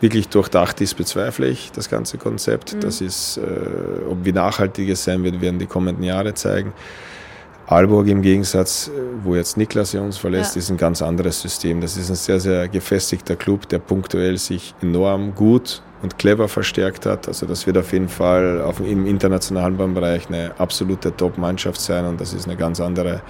[0.00, 2.74] wirklich durchdacht ist, bezweifle ich das ganze Konzept.
[2.74, 2.80] Mhm.
[2.80, 6.72] Das ist, äh, ob wie nachhaltig es sein wird, werden die kommenden Jahre zeigen.
[7.68, 8.92] Aalborg im Gegensatz, äh,
[9.24, 10.60] wo jetzt Niklas ja uns verlässt, ja.
[10.60, 11.80] ist ein ganz anderes System.
[11.80, 17.06] Das ist ein sehr, sehr gefestigter Club, der punktuell sich enorm gut und clever verstärkt
[17.06, 17.26] hat.
[17.26, 22.20] Also das wird auf jeden Fall auf, im internationalen Bereich eine absolute Top-Mannschaft sein und
[22.20, 23.22] das ist eine ganz andere,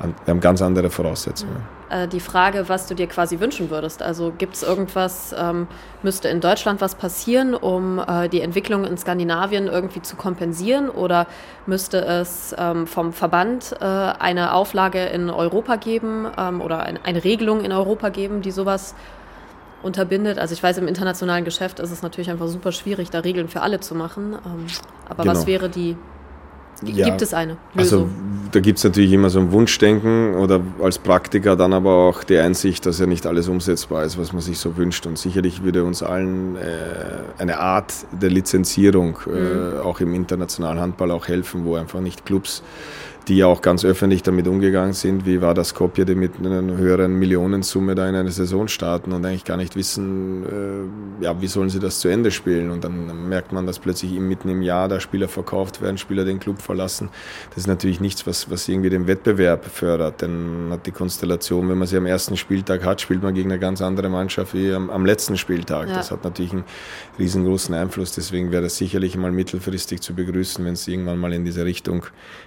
[0.00, 1.56] wir haben ganz andere Voraussetzungen.
[1.92, 4.02] Äh, die Frage, was du dir quasi wünschen würdest.
[4.02, 5.66] Also gibt es irgendwas, ähm,
[6.02, 11.26] müsste in Deutschland was passieren, um äh, die Entwicklung in Skandinavien irgendwie zu kompensieren oder
[11.66, 17.24] müsste es ähm, vom Verband äh, eine Auflage in Europa geben ähm, oder ein, eine
[17.24, 18.94] Regelung in Europa geben, die sowas
[19.82, 20.38] unterbindet.
[20.38, 23.60] Also ich weiß, im internationalen Geschäft ist es natürlich einfach super schwierig, da Regeln für
[23.60, 24.34] alle zu machen.
[24.34, 24.66] Ähm,
[25.08, 25.34] aber genau.
[25.34, 25.96] was wäre die,
[26.84, 28.00] ja, gibt es eine also Lösung?
[28.02, 32.22] Also da gibt es natürlich immer so ein Wunschdenken oder als Praktiker dann aber auch
[32.22, 35.06] die Einsicht, dass ja nicht alles umsetzbar ist, was man sich so wünscht.
[35.06, 36.60] Und sicherlich würde uns allen äh,
[37.38, 39.80] eine Art der Lizenzierung äh, mhm.
[39.80, 42.62] auch im internationalen Handball auch helfen, wo einfach nicht Clubs
[43.28, 46.76] die ja auch ganz öffentlich damit umgegangen sind, wie war das Skopje, die mit einer
[46.76, 50.44] höheren Millionensumme da in eine Saison starten und eigentlich gar nicht wissen,
[51.20, 52.70] äh, ja, wie sollen sie das zu Ende spielen.
[52.70, 56.40] Und dann merkt man, dass plötzlich mitten im Jahr da Spieler verkauft werden, Spieler den
[56.40, 57.10] Club verlassen.
[57.50, 61.78] Das ist natürlich nichts, was, was irgendwie den Wettbewerb fördert, denn hat die Konstellation, wenn
[61.78, 64.90] man sie am ersten Spieltag hat, spielt man gegen eine ganz andere Mannschaft wie am,
[64.90, 65.88] am letzten Spieltag.
[65.88, 65.94] Ja.
[65.94, 66.64] Das hat natürlich einen
[67.18, 71.44] riesengroßen Einfluss, deswegen wäre das sicherlich mal mittelfristig zu begrüßen, wenn es irgendwann mal in
[71.44, 72.04] diese Richtung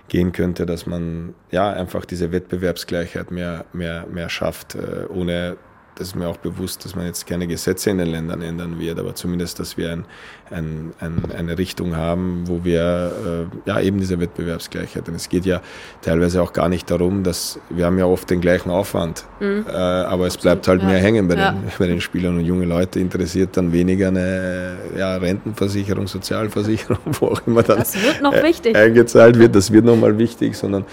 [0.09, 5.57] gehen könnte, dass man ja einfach diese Wettbewerbsgleichheit mehr, mehr, mehr schafft, äh, ohne
[5.96, 9.00] das ist mir auch bewusst, dass man jetzt keine Gesetze in den Ländern ändern wird,
[9.00, 10.06] aber zumindest, dass wir ein,
[10.52, 15.08] ein, ein, eine Richtung haben, wo wir äh, ja eben diese Wettbewerbsgleichheit.
[15.08, 15.62] Denn es geht ja
[16.02, 19.66] teilweise auch gar nicht darum, dass wir haben ja oft den gleichen Aufwand, mhm.
[19.68, 20.88] äh, aber es bleibt halt ja.
[20.88, 21.54] mehr hängen bei, ja.
[21.54, 27.28] den, bei den Spielern und junge Leute interessiert dann weniger eine ja, Rentenversicherung, Sozialversicherung, wo
[27.28, 28.76] auch immer dann das wird noch wichtig.
[28.76, 29.56] eingezahlt wird.
[29.56, 30.86] Das wird nochmal wichtig, sondern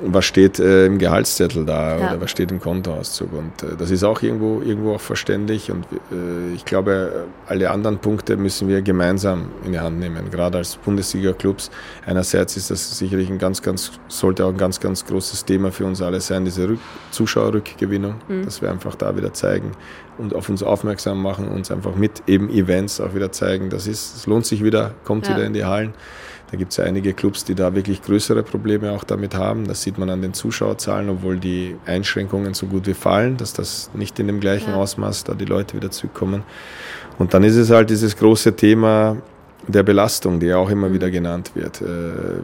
[0.00, 2.08] was steht äh, im Gehaltszettel da ja.
[2.08, 3.32] oder was steht im Kontoauszug.
[3.32, 5.70] Und äh, das ist auch irgendwo, irgendwo auch verständlich.
[5.70, 10.30] Und äh, ich glaube, alle anderen Punkte müssen wir gemeinsam in die Hand nehmen.
[10.30, 11.70] Gerade als Bundesliga-Clubs.
[12.06, 15.84] Einerseits ist das sicherlich ein ganz, ganz, sollte auch ein ganz, ganz großes Thema für
[15.84, 16.80] uns alle sein, diese Rück
[17.10, 18.44] Zuschauerrückgewinnung, mhm.
[18.44, 19.72] dass wir einfach da wieder zeigen
[20.18, 24.16] und auf uns aufmerksam machen, uns einfach mit eben Events auch wieder zeigen, das ist,
[24.16, 25.36] es lohnt sich wieder, kommt ja.
[25.36, 25.94] wieder in die Hallen.
[26.50, 29.68] Da gibt es ja einige Clubs, die da wirklich größere Probleme auch damit haben.
[29.68, 33.90] Das sieht man an den Zuschauerzahlen, obwohl die Einschränkungen so gut wie fallen, dass das
[33.92, 34.76] nicht in dem gleichen ja.
[34.76, 36.42] Ausmaß da die Leute wieder zurückkommen.
[37.18, 39.16] Und dann ist es halt dieses große Thema
[39.66, 40.94] der Belastung, die ja auch immer mhm.
[40.94, 41.82] wieder genannt wird.
[41.82, 41.84] Äh,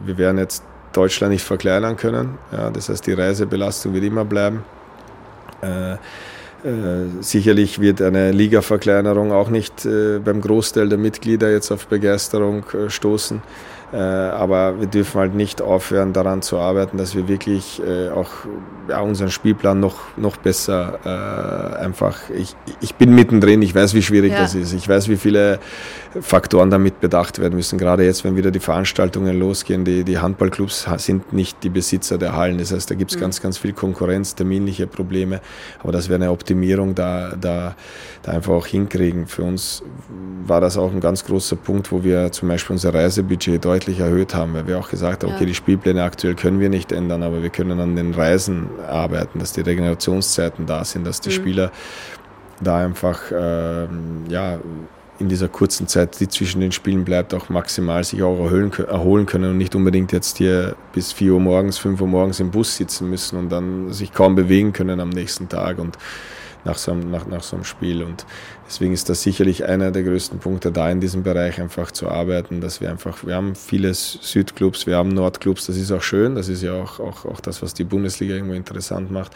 [0.05, 2.37] wir werden jetzt Deutschland nicht verkleinern können.
[2.51, 4.63] Ja, das heißt, die Reisebelastung wird immer bleiben.
[5.61, 5.97] Äh, äh,
[7.21, 12.89] sicherlich wird eine Ligaverkleinerung auch nicht äh, beim Großteil der Mitglieder jetzt auf Begeisterung äh,
[12.89, 13.41] stoßen.
[13.95, 18.29] Äh, aber wir dürfen halt nicht aufhören, daran zu arbeiten, dass wir wirklich äh, auch
[18.89, 22.29] ja, unseren Spielplan noch, noch besser äh, einfach.
[22.29, 24.39] Ich, ich bin mittendrin, ich weiß, wie schwierig ja.
[24.39, 24.73] das ist.
[24.73, 25.59] Ich weiß, wie viele
[26.19, 27.79] Faktoren damit bedacht werden müssen.
[27.79, 32.35] Gerade jetzt, wenn wieder die Veranstaltungen losgehen, die, die Handballclubs sind nicht die Besitzer der
[32.35, 32.57] Hallen.
[32.57, 33.21] Das heißt, da gibt es mhm.
[33.21, 35.39] ganz, ganz viel Konkurrenz, terminliche Probleme.
[35.81, 37.75] Aber das wäre eine Optimierung, da, da,
[38.23, 39.27] da einfach auch hinkriegen.
[39.27, 39.83] Für uns
[40.45, 43.99] war das auch ein ganz großer Punkt, wo wir zum Beispiel unser Reisebudget deutlich deutlich
[43.99, 45.45] erhöht haben, weil wir auch gesagt haben, okay, ja.
[45.47, 49.53] die Spielpläne aktuell können wir nicht ändern, aber wir können an den Reisen arbeiten, dass
[49.53, 51.33] die Regenerationszeiten da sind, dass die mhm.
[51.33, 51.71] Spieler
[52.61, 53.87] da einfach äh,
[54.29, 54.59] ja,
[55.19, 59.25] in dieser kurzen Zeit, die zwischen den Spielen bleibt, auch maximal sich auch erholen, erholen
[59.25, 62.75] können und nicht unbedingt jetzt hier bis 4 Uhr morgens, 5 Uhr morgens im Bus
[62.75, 65.97] sitzen müssen und dann sich kaum bewegen können am nächsten Tag und
[66.65, 68.03] nach so einem, nach, nach so einem Spiel.
[68.03, 68.25] Und
[68.67, 72.59] deswegen ist das sicherlich einer der größten Punkte, da in diesem Bereich einfach zu arbeiten,
[72.59, 76.49] dass wir einfach, wir haben viele Südclubs, wir haben Nordclubs, das ist auch schön, das
[76.49, 79.31] ist ja auch, auch, auch das, was die Bundesliga irgendwo interessant macht.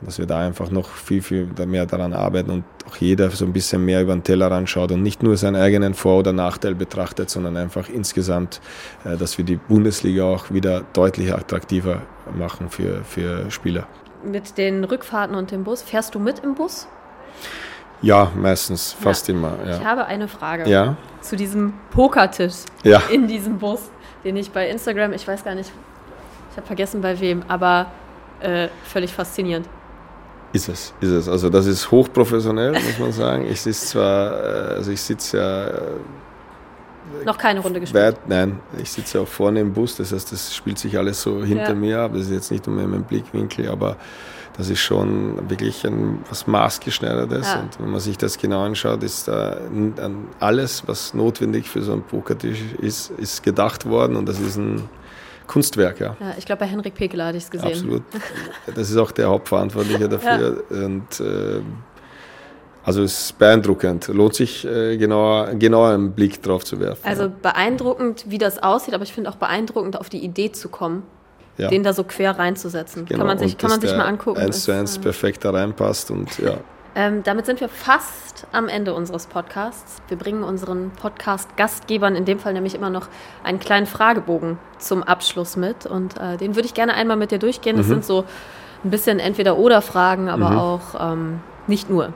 [0.00, 3.44] Und dass wir da einfach noch viel, viel mehr daran arbeiten und auch jeder so
[3.46, 6.74] ein bisschen mehr über den Teller anschaut und nicht nur seinen eigenen Vor- oder Nachteil
[6.74, 8.60] betrachtet, sondern einfach insgesamt,
[9.04, 12.02] äh, dass wir die Bundesliga auch wieder deutlich attraktiver
[12.36, 13.86] machen für, für Spieler
[14.24, 15.82] mit den Rückfahrten und dem Bus.
[15.82, 16.86] Fährst du mit im Bus?
[18.02, 19.34] Ja, meistens, fast ja.
[19.34, 19.56] immer.
[19.64, 19.76] Ja.
[19.76, 20.96] Ich habe eine Frage ja?
[21.20, 23.02] zu diesem Pokertisch ja.
[23.10, 23.90] in diesem Bus,
[24.24, 25.72] den ich bei Instagram, ich weiß gar nicht,
[26.50, 27.86] ich habe vergessen bei wem, aber
[28.40, 29.66] äh, völlig faszinierend.
[30.52, 31.28] Ist es, ist es.
[31.28, 33.46] Also das ist hochprofessionell, muss man sagen.
[33.50, 35.80] Ich sitze zwar, äh, also ich sitze ja äh,
[37.24, 38.16] noch keine Runde gespielt?
[38.26, 41.70] Nein, ich sitze auch vorne im Bus, das heißt, das spielt sich alles so hinter
[41.70, 41.74] ja.
[41.74, 42.12] mir ab.
[42.14, 43.96] Das ist jetzt nicht nur in meinem Blickwinkel, aber
[44.56, 47.46] das ist schon wirklich ein, was maßgeschneidertes.
[47.46, 47.60] Ja.
[47.60, 49.56] Und wenn man sich das genau anschaut, ist da
[50.38, 54.88] alles, was notwendig für so einen Pokertisch ist, ist gedacht worden und das ist ein
[55.46, 56.16] Kunstwerk, ja.
[56.20, 57.72] ja ich glaube, bei Henrik Pekeler hatte ich es gesehen.
[57.72, 58.02] Absolut.
[58.74, 60.62] Das ist auch der Hauptverantwortliche dafür.
[60.70, 60.84] Ja.
[60.86, 61.60] Und äh,
[62.84, 64.08] also es ist beeindruckend.
[64.08, 67.00] Lohnt sich äh, genauer, genauer einen Blick drauf zu werfen.
[67.04, 71.02] Also beeindruckend, wie das aussieht, aber ich finde auch beeindruckend, auf die Idee zu kommen,
[71.56, 71.68] ja.
[71.68, 73.06] den da so quer reinzusetzen.
[73.06, 73.18] Genau.
[73.18, 74.40] Kann man sich, kann man sich mal angucken.
[74.40, 76.58] Eins zu eins äh, perfekt da reinpasst und ja.
[76.96, 80.00] Ähm, damit sind wir fast am Ende unseres Podcasts.
[80.06, 83.08] Wir bringen unseren Podcast-Gastgebern in dem Fall nämlich immer noch
[83.42, 85.86] einen kleinen Fragebogen zum Abschluss mit.
[85.86, 87.76] Und äh, den würde ich gerne einmal mit dir durchgehen.
[87.76, 87.94] Das mhm.
[87.94, 88.24] sind so
[88.84, 90.58] ein bisschen Entweder-Oder-Fragen, aber mhm.
[90.58, 92.12] auch ähm, nicht nur.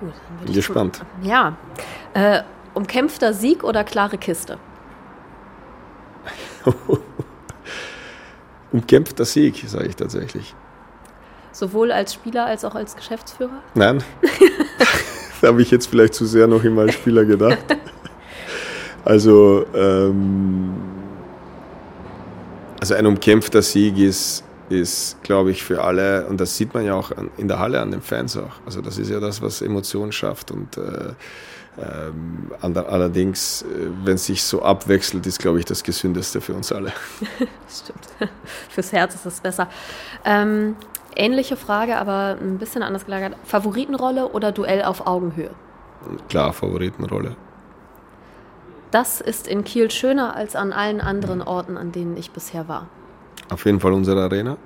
[0.00, 1.02] Gut, dann bin gespannt.
[1.22, 1.56] Ja.
[2.14, 2.42] Äh,
[2.74, 4.58] umkämpfter Sieg oder klare Kiste?
[8.72, 10.54] umkämpfter Sieg, sage ich tatsächlich.
[11.52, 13.62] Sowohl als Spieler als auch als Geschäftsführer?
[13.74, 14.02] Nein.
[15.40, 17.64] da habe ich jetzt vielleicht zu sehr noch immer als Spieler gedacht.
[19.06, 20.74] Also, ähm,
[22.80, 26.94] also ein umkämpfter Sieg ist, ist, glaube ich, für alle, und das sieht man ja
[26.94, 28.60] auch in der Halle an den Fans auch.
[28.64, 30.50] Also das ist ja das, was Emotionen schafft.
[30.50, 31.14] Und äh,
[31.78, 33.66] ähm, allerdings, äh,
[34.04, 36.92] wenn es sich so abwechselt, ist, glaube ich, das Gesündeste für uns alle.
[37.68, 38.08] Stimmt.
[38.70, 39.68] Fürs Herz ist es besser.
[40.24, 40.76] Ähm,
[41.14, 43.36] ähnliche Frage, aber ein bisschen anders gelagert.
[43.44, 45.50] Favoritenrolle oder Duell auf Augenhöhe?
[46.28, 47.36] Klar, Favoritenrolle.
[48.90, 52.86] Das ist in Kiel schöner als an allen anderen Orten, an denen ich bisher war.
[53.50, 54.56] Auf jeden Fall unsere Arena.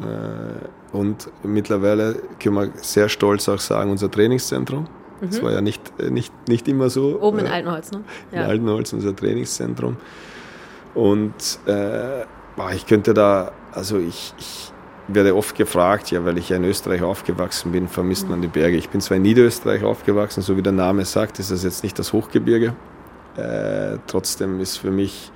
[0.00, 4.86] Äh, und mittlerweile können wir sehr stolz auch sagen, unser Trainingszentrum.
[5.20, 5.26] Mhm.
[5.26, 7.20] Das war ja nicht, äh, nicht, nicht immer so.
[7.20, 8.02] Oben in äh, Altenholz, ne?
[8.32, 8.44] Ja.
[8.44, 9.96] In Altenholz, unser Trainingszentrum.
[10.94, 12.22] Und äh,
[12.74, 14.72] ich könnte da, also ich, ich
[15.08, 18.76] werde oft gefragt, ja, weil ich ja in Österreich aufgewachsen bin, vermisst man die Berge.
[18.76, 21.98] Ich bin zwar in Niederösterreich aufgewachsen, so wie der Name sagt, ist das jetzt nicht
[21.98, 22.74] das Hochgebirge.
[23.36, 25.32] Äh, trotzdem ist für mich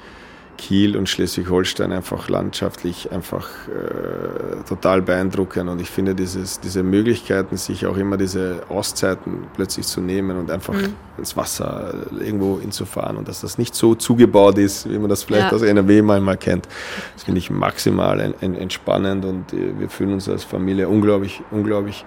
[0.57, 7.57] Kiel und Schleswig-Holstein einfach landschaftlich einfach äh, total beeindruckend und ich finde dieses, diese Möglichkeiten,
[7.57, 10.95] sich auch immer diese Auszeiten plötzlich zu nehmen und einfach mhm.
[11.19, 15.51] ins Wasser irgendwo hinzufahren und dass das nicht so zugebaut ist, wie man das vielleicht
[15.51, 15.57] ja.
[15.57, 16.69] aus NRW manchmal kennt.
[17.15, 22.05] Das finde ich maximal entspannend und äh, wir fühlen uns als Familie unglaublich, unglaublich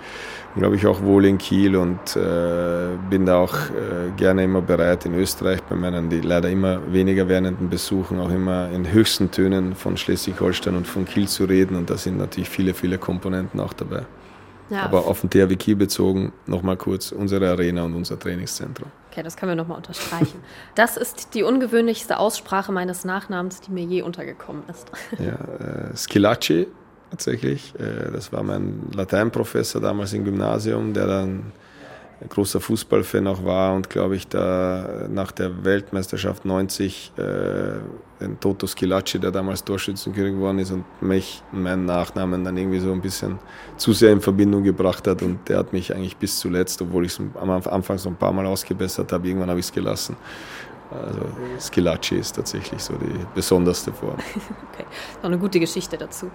[0.56, 5.06] glaube ich, auch wohl in Kiel und äh, bin da auch äh, gerne immer bereit,
[5.06, 9.76] in Österreich bei meinen die leider immer weniger werdenden Besuchen auch immer in höchsten Tönen
[9.76, 13.74] von Schleswig-Holstein und von Kiel zu reden und da sind natürlich viele, viele Komponenten auch
[13.74, 14.06] dabei.
[14.70, 14.84] Ja.
[14.84, 18.92] Aber auf den THW Kiel bezogen, nochmal kurz, unsere Arena und unser Trainingszentrum.
[19.12, 20.40] Okay, das können wir nochmal unterstreichen.
[20.76, 24.92] Das ist die ungewöhnlichste Aussprache meines Nachnamens, die mir je untergekommen ist.
[25.18, 26.68] Ja, äh, Schilacci
[27.10, 27.74] tatsächlich.
[27.80, 31.52] Äh, das war mein Lateinprofessor damals im Gymnasium, der dann
[32.22, 37.22] ein großer Fußballfan auch war und glaube ich da nach der Weltmeisterschaft 90 äh,
[38.20, 42.80] den Toto Schilacci, der damals Torschützenkönig geworden ist und mich und meinen Nachnamen dann irgendwie
[42.80, 43.40] so ein bisschen
[43.78, 47.14] zu sehr in Verbindung gebracht hat und der hat mich eigentlich bis zuletzt, obwohl ich
[47.14, 50.18] es am Anfang so ein paar Mal ausgebessert habe, irgendwann habe ich es gelassen.
[50.92, 51.22] Also
[51.72, 54.18] Schilacci ist tatsächlich so die besonderste Form.
[54.74, 54.86] Okay,
[55.18, 56.32] noch eine gute Geschichte dazu.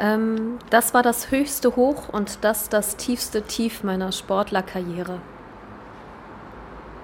[0.00, 5.20] Ähm, das war das höchste Hoch und das das tiefste Tief meiner Sportlerkarriere.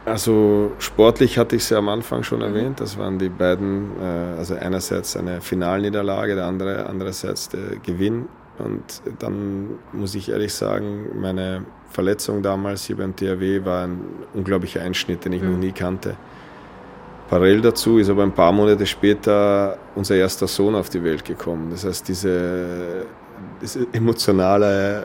[0.05, 2.47] Also sportlich hatte ich es ja am Anfang schon mhm.
[2.47, 2.81] erwähnt.
[2.81, 8.27] Das waren die beiden, äh, also einerseits eine Finalniederlage, der andere andererseits der Gewinn.
[8.59, 14.01] Und dann muss ich ehrlich sagen, meine Verletzung damals hier beim THW war ein
[14.35, 15.53] unglaublicher Einschnitt, den ich mhm.
[15.53, 16.17] noch nie kannte.
[17.29, 21.71] Parallel dazu ist aber ein paar Monate später unser erster Sohn auf die Welt gekommen.
[21.71, 23.05] Das heißt, diese,
[23.61, 25.03] diese emotionale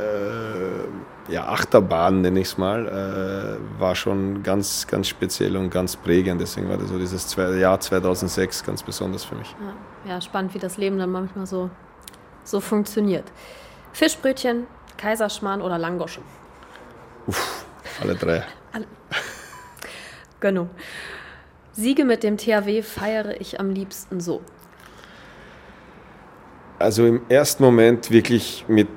[1.27, 5.97] äh, ja, Achterbahn, nenne ich es mal, äh, war schon ganz, ganz speziell und ganz
[5.97, 6.39] prägend.
[6.39, 9.53] Deswegen war das so dieses zwei, Jahr 2006 ganz besonders für mich.
[10.05, 11.69] Ja, ja, spannend, wie das Leben dann manchmal so,
[12.45, 13.25] so funktioniert.
[13.91, 14.65] Fischbrötchen,
[14.95, 16.23] Kaiserschmarrn oder Langoschen?
[17.27, 17.65] Uff,
[18.01, 18.43] alle drei.
[18.71, 18.85] alle.
[20.39, 20.69] Gönnung.
[21.73, 24.41] Siege mit dem THW feiere ich am liebsten so.
[26.77, 28.89] Also im ersten Moment wirklich mit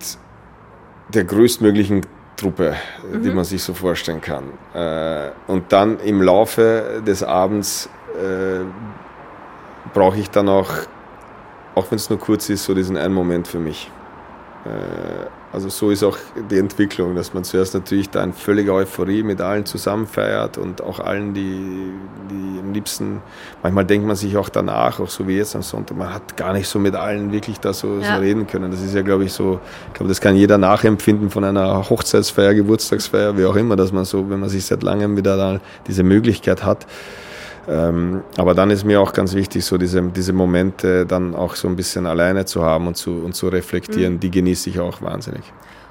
[1.08, 2.04] der größtmöglichen
[2.36, 2.74] Truppe,
[3.10, 3.22] mhm.
[3.22, 4.44] die man sich so vorstellen kann.
[4.74, 8.64] Äh, und dann im Laufe des Abends äh,
[9.94, 10.70] brauche ich dann auch,
[11.74, 13.90] auch wenn es nur kurz ist, so diesen einen Moment für mich.
[15.56, 16.18] Also so ist auch
[16.50, 20.82] die Entwicklung, dass man zuerst natürlich da in völliger Euphorie mit allen zusammen feiert und
[20.82, 21.94] auch allen, die,
[22.30, 23.22] die am liebsten,
[23.62, 26.52] manchmal denkt man sich auch danach, auch so wie jetzt am Sonntag, man hat gar
[26.52, 28.16] nicht so mit allen wirklich da so, ja.
[28.16, 28.70] so reden können.
[28.70, 32.52] Das ist ja, glaube ich, so, ich glaube, das kann jeder nachempfinden von einer Hochzeitsfeier,
[32.52, 36.02] Geburtstagsfeier, wie auch immer, dass man so, wenn man sich seit langem wieder da diese
[36.02, 36.86] Möglichkeit hat,
[37.68, 41.68] ähm, aber dann ist mir auch ganz wichtig, so diese, diese Momente dann auch so
[41.68, 44.20] ein bisschen alleine zu haben und zu, und zu reflektieren, mhm.
[44.20, 45.42] die genieße ich auch wahnsinnig.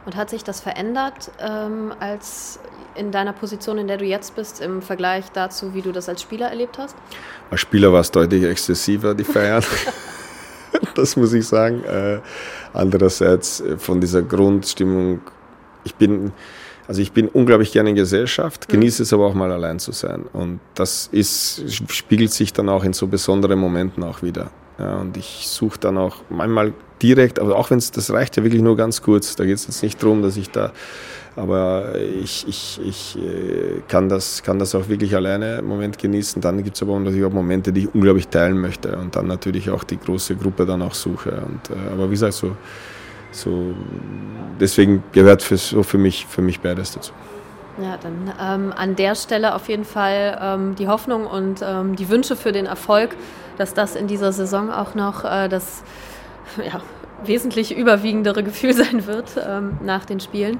[0.05, 2.59] Und hat sich das verändert ähm, als
[2.95, 6.21] in deiner Position, in der du jetzt bist, im Vergleich dazu, wie du das als
[6.21, 6.95] Spieler erlebt hast?
[7.51, 9.63] Als Spieler war es deutlich exzessiver, die Feiern.
[10.95, 11.83] das muss ich sagen.
[11.83, 12.19] Äh,
[12.73, 15.21] andererseits äh, von dieser Grundstimmung,
[15.83, 16.31] ich bin
[16.87, 18.73] also ich bin unglaublich gerne in Gesellschaft, mhm.
[18.73, 20.25] genieße es aber auch mal allein zu sein.
[20.33, 24.51] Und das ist, spiegelt sich dann auch in so besonderen Momenten auch wieder.
[24.77, 28.43] Ja, und ich suche dann auch manchmal direkt, aber auch wenn es, das reicht ja
[28.43, 30.73] wirklich nur ganz kurz, da geht es jetzt nicht darum, dass ich da,
[31.37, 36.41] aber ich, ich, ich äh, kann, das, kann das auch wirklich alleine im Moment genießen.
[36.41, 39.69] Dann gibt es aber natürlich auch Momente, die ich unglaublich teilen möchte und dann natürlich
[39.69, 41.31] auch die große Gruppe dann auch suche.
[41.31, 42.55] Und, äh, aber wie gesagt, so
[43.35, 43.73] so,
[44.59, 47.13] deswegen gehört für, so für, mich, für mich beides dazu.
[47.81, 52.07] Ja, dann ähm, an der Stelle auf jeden Fall ähm, die Hoffnung und ähm, die
[52.07, 53.15] Wünsche für den Erfolg
[53.57, 55.83] dass das in dieser Saison auch noch äh, das
[56.57, 56.81] ja,
[57.23, 60.59] wesentlich überwiegendere Gefühl sein wird ähm, nach den Spielen.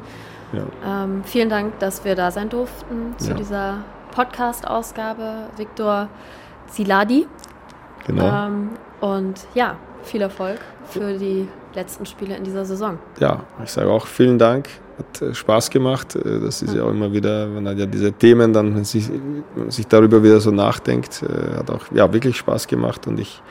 [0.54, 1.04] Ja.
[1.04, 3.36] Ähm, vielen Dank, dass wir da sein durften zu ja.
[3.36, 3.78] dieser
[4.12, 5.50] Podcast-Ausgabe.
[5.58, 6.08] Viktor
[6.68, 7.28] Ziladi.
[8.08, 8.48] Genau.
[8.48, 8.70] Ähm,
[9.02, 12.98] und ja, viel Erfolg für die letzten Spiele in dieser Saison.
[13.20, 14.68] Ja, ich sage auch vielen Dank.
[14.98, 16.16] Hat äh, Spaß gemacht.
[16.16, 19.10] Äh, das ist ja auch immer wieder, wenn man ja diese Themen dann wenn sich,
[19.56, 23.42] wenn sich darüber wieder so nachdenkt, äh, hat auch ja, wirklich Spaß gemacht und ich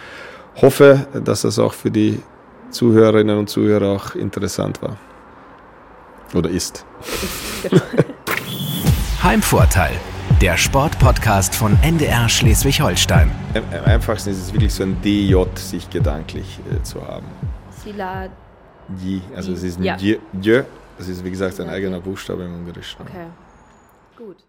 [0.61, 2.21] hoffe, dass das auch für die
[2.71, 4.97] Zuhörerinnen und Zuhörer auch interessant war.
[6.35, 6.85] Oder ist.
[7.63, 7.81] Genau.
[9.23, 9.93] Heimvorteil,
[10.43, 13.31] der Sportpodcast von NDR Schleswig-Holstein.
[13.55, 17.25] Am einfachsten ist es wirklich so ein DJ sich gedanklich äh, zu haben.
[17.85, 18.29] Sila.
[18.99, 19.97] J, also es ist ein ja.
[19.97, 20.65] J, J,
[20.99, 23.01] das ist wie gesagt ein eigener Buchstabe im Ungarischen.
[23.03, 23.27] Okay,
[24.17, 24.45] gut.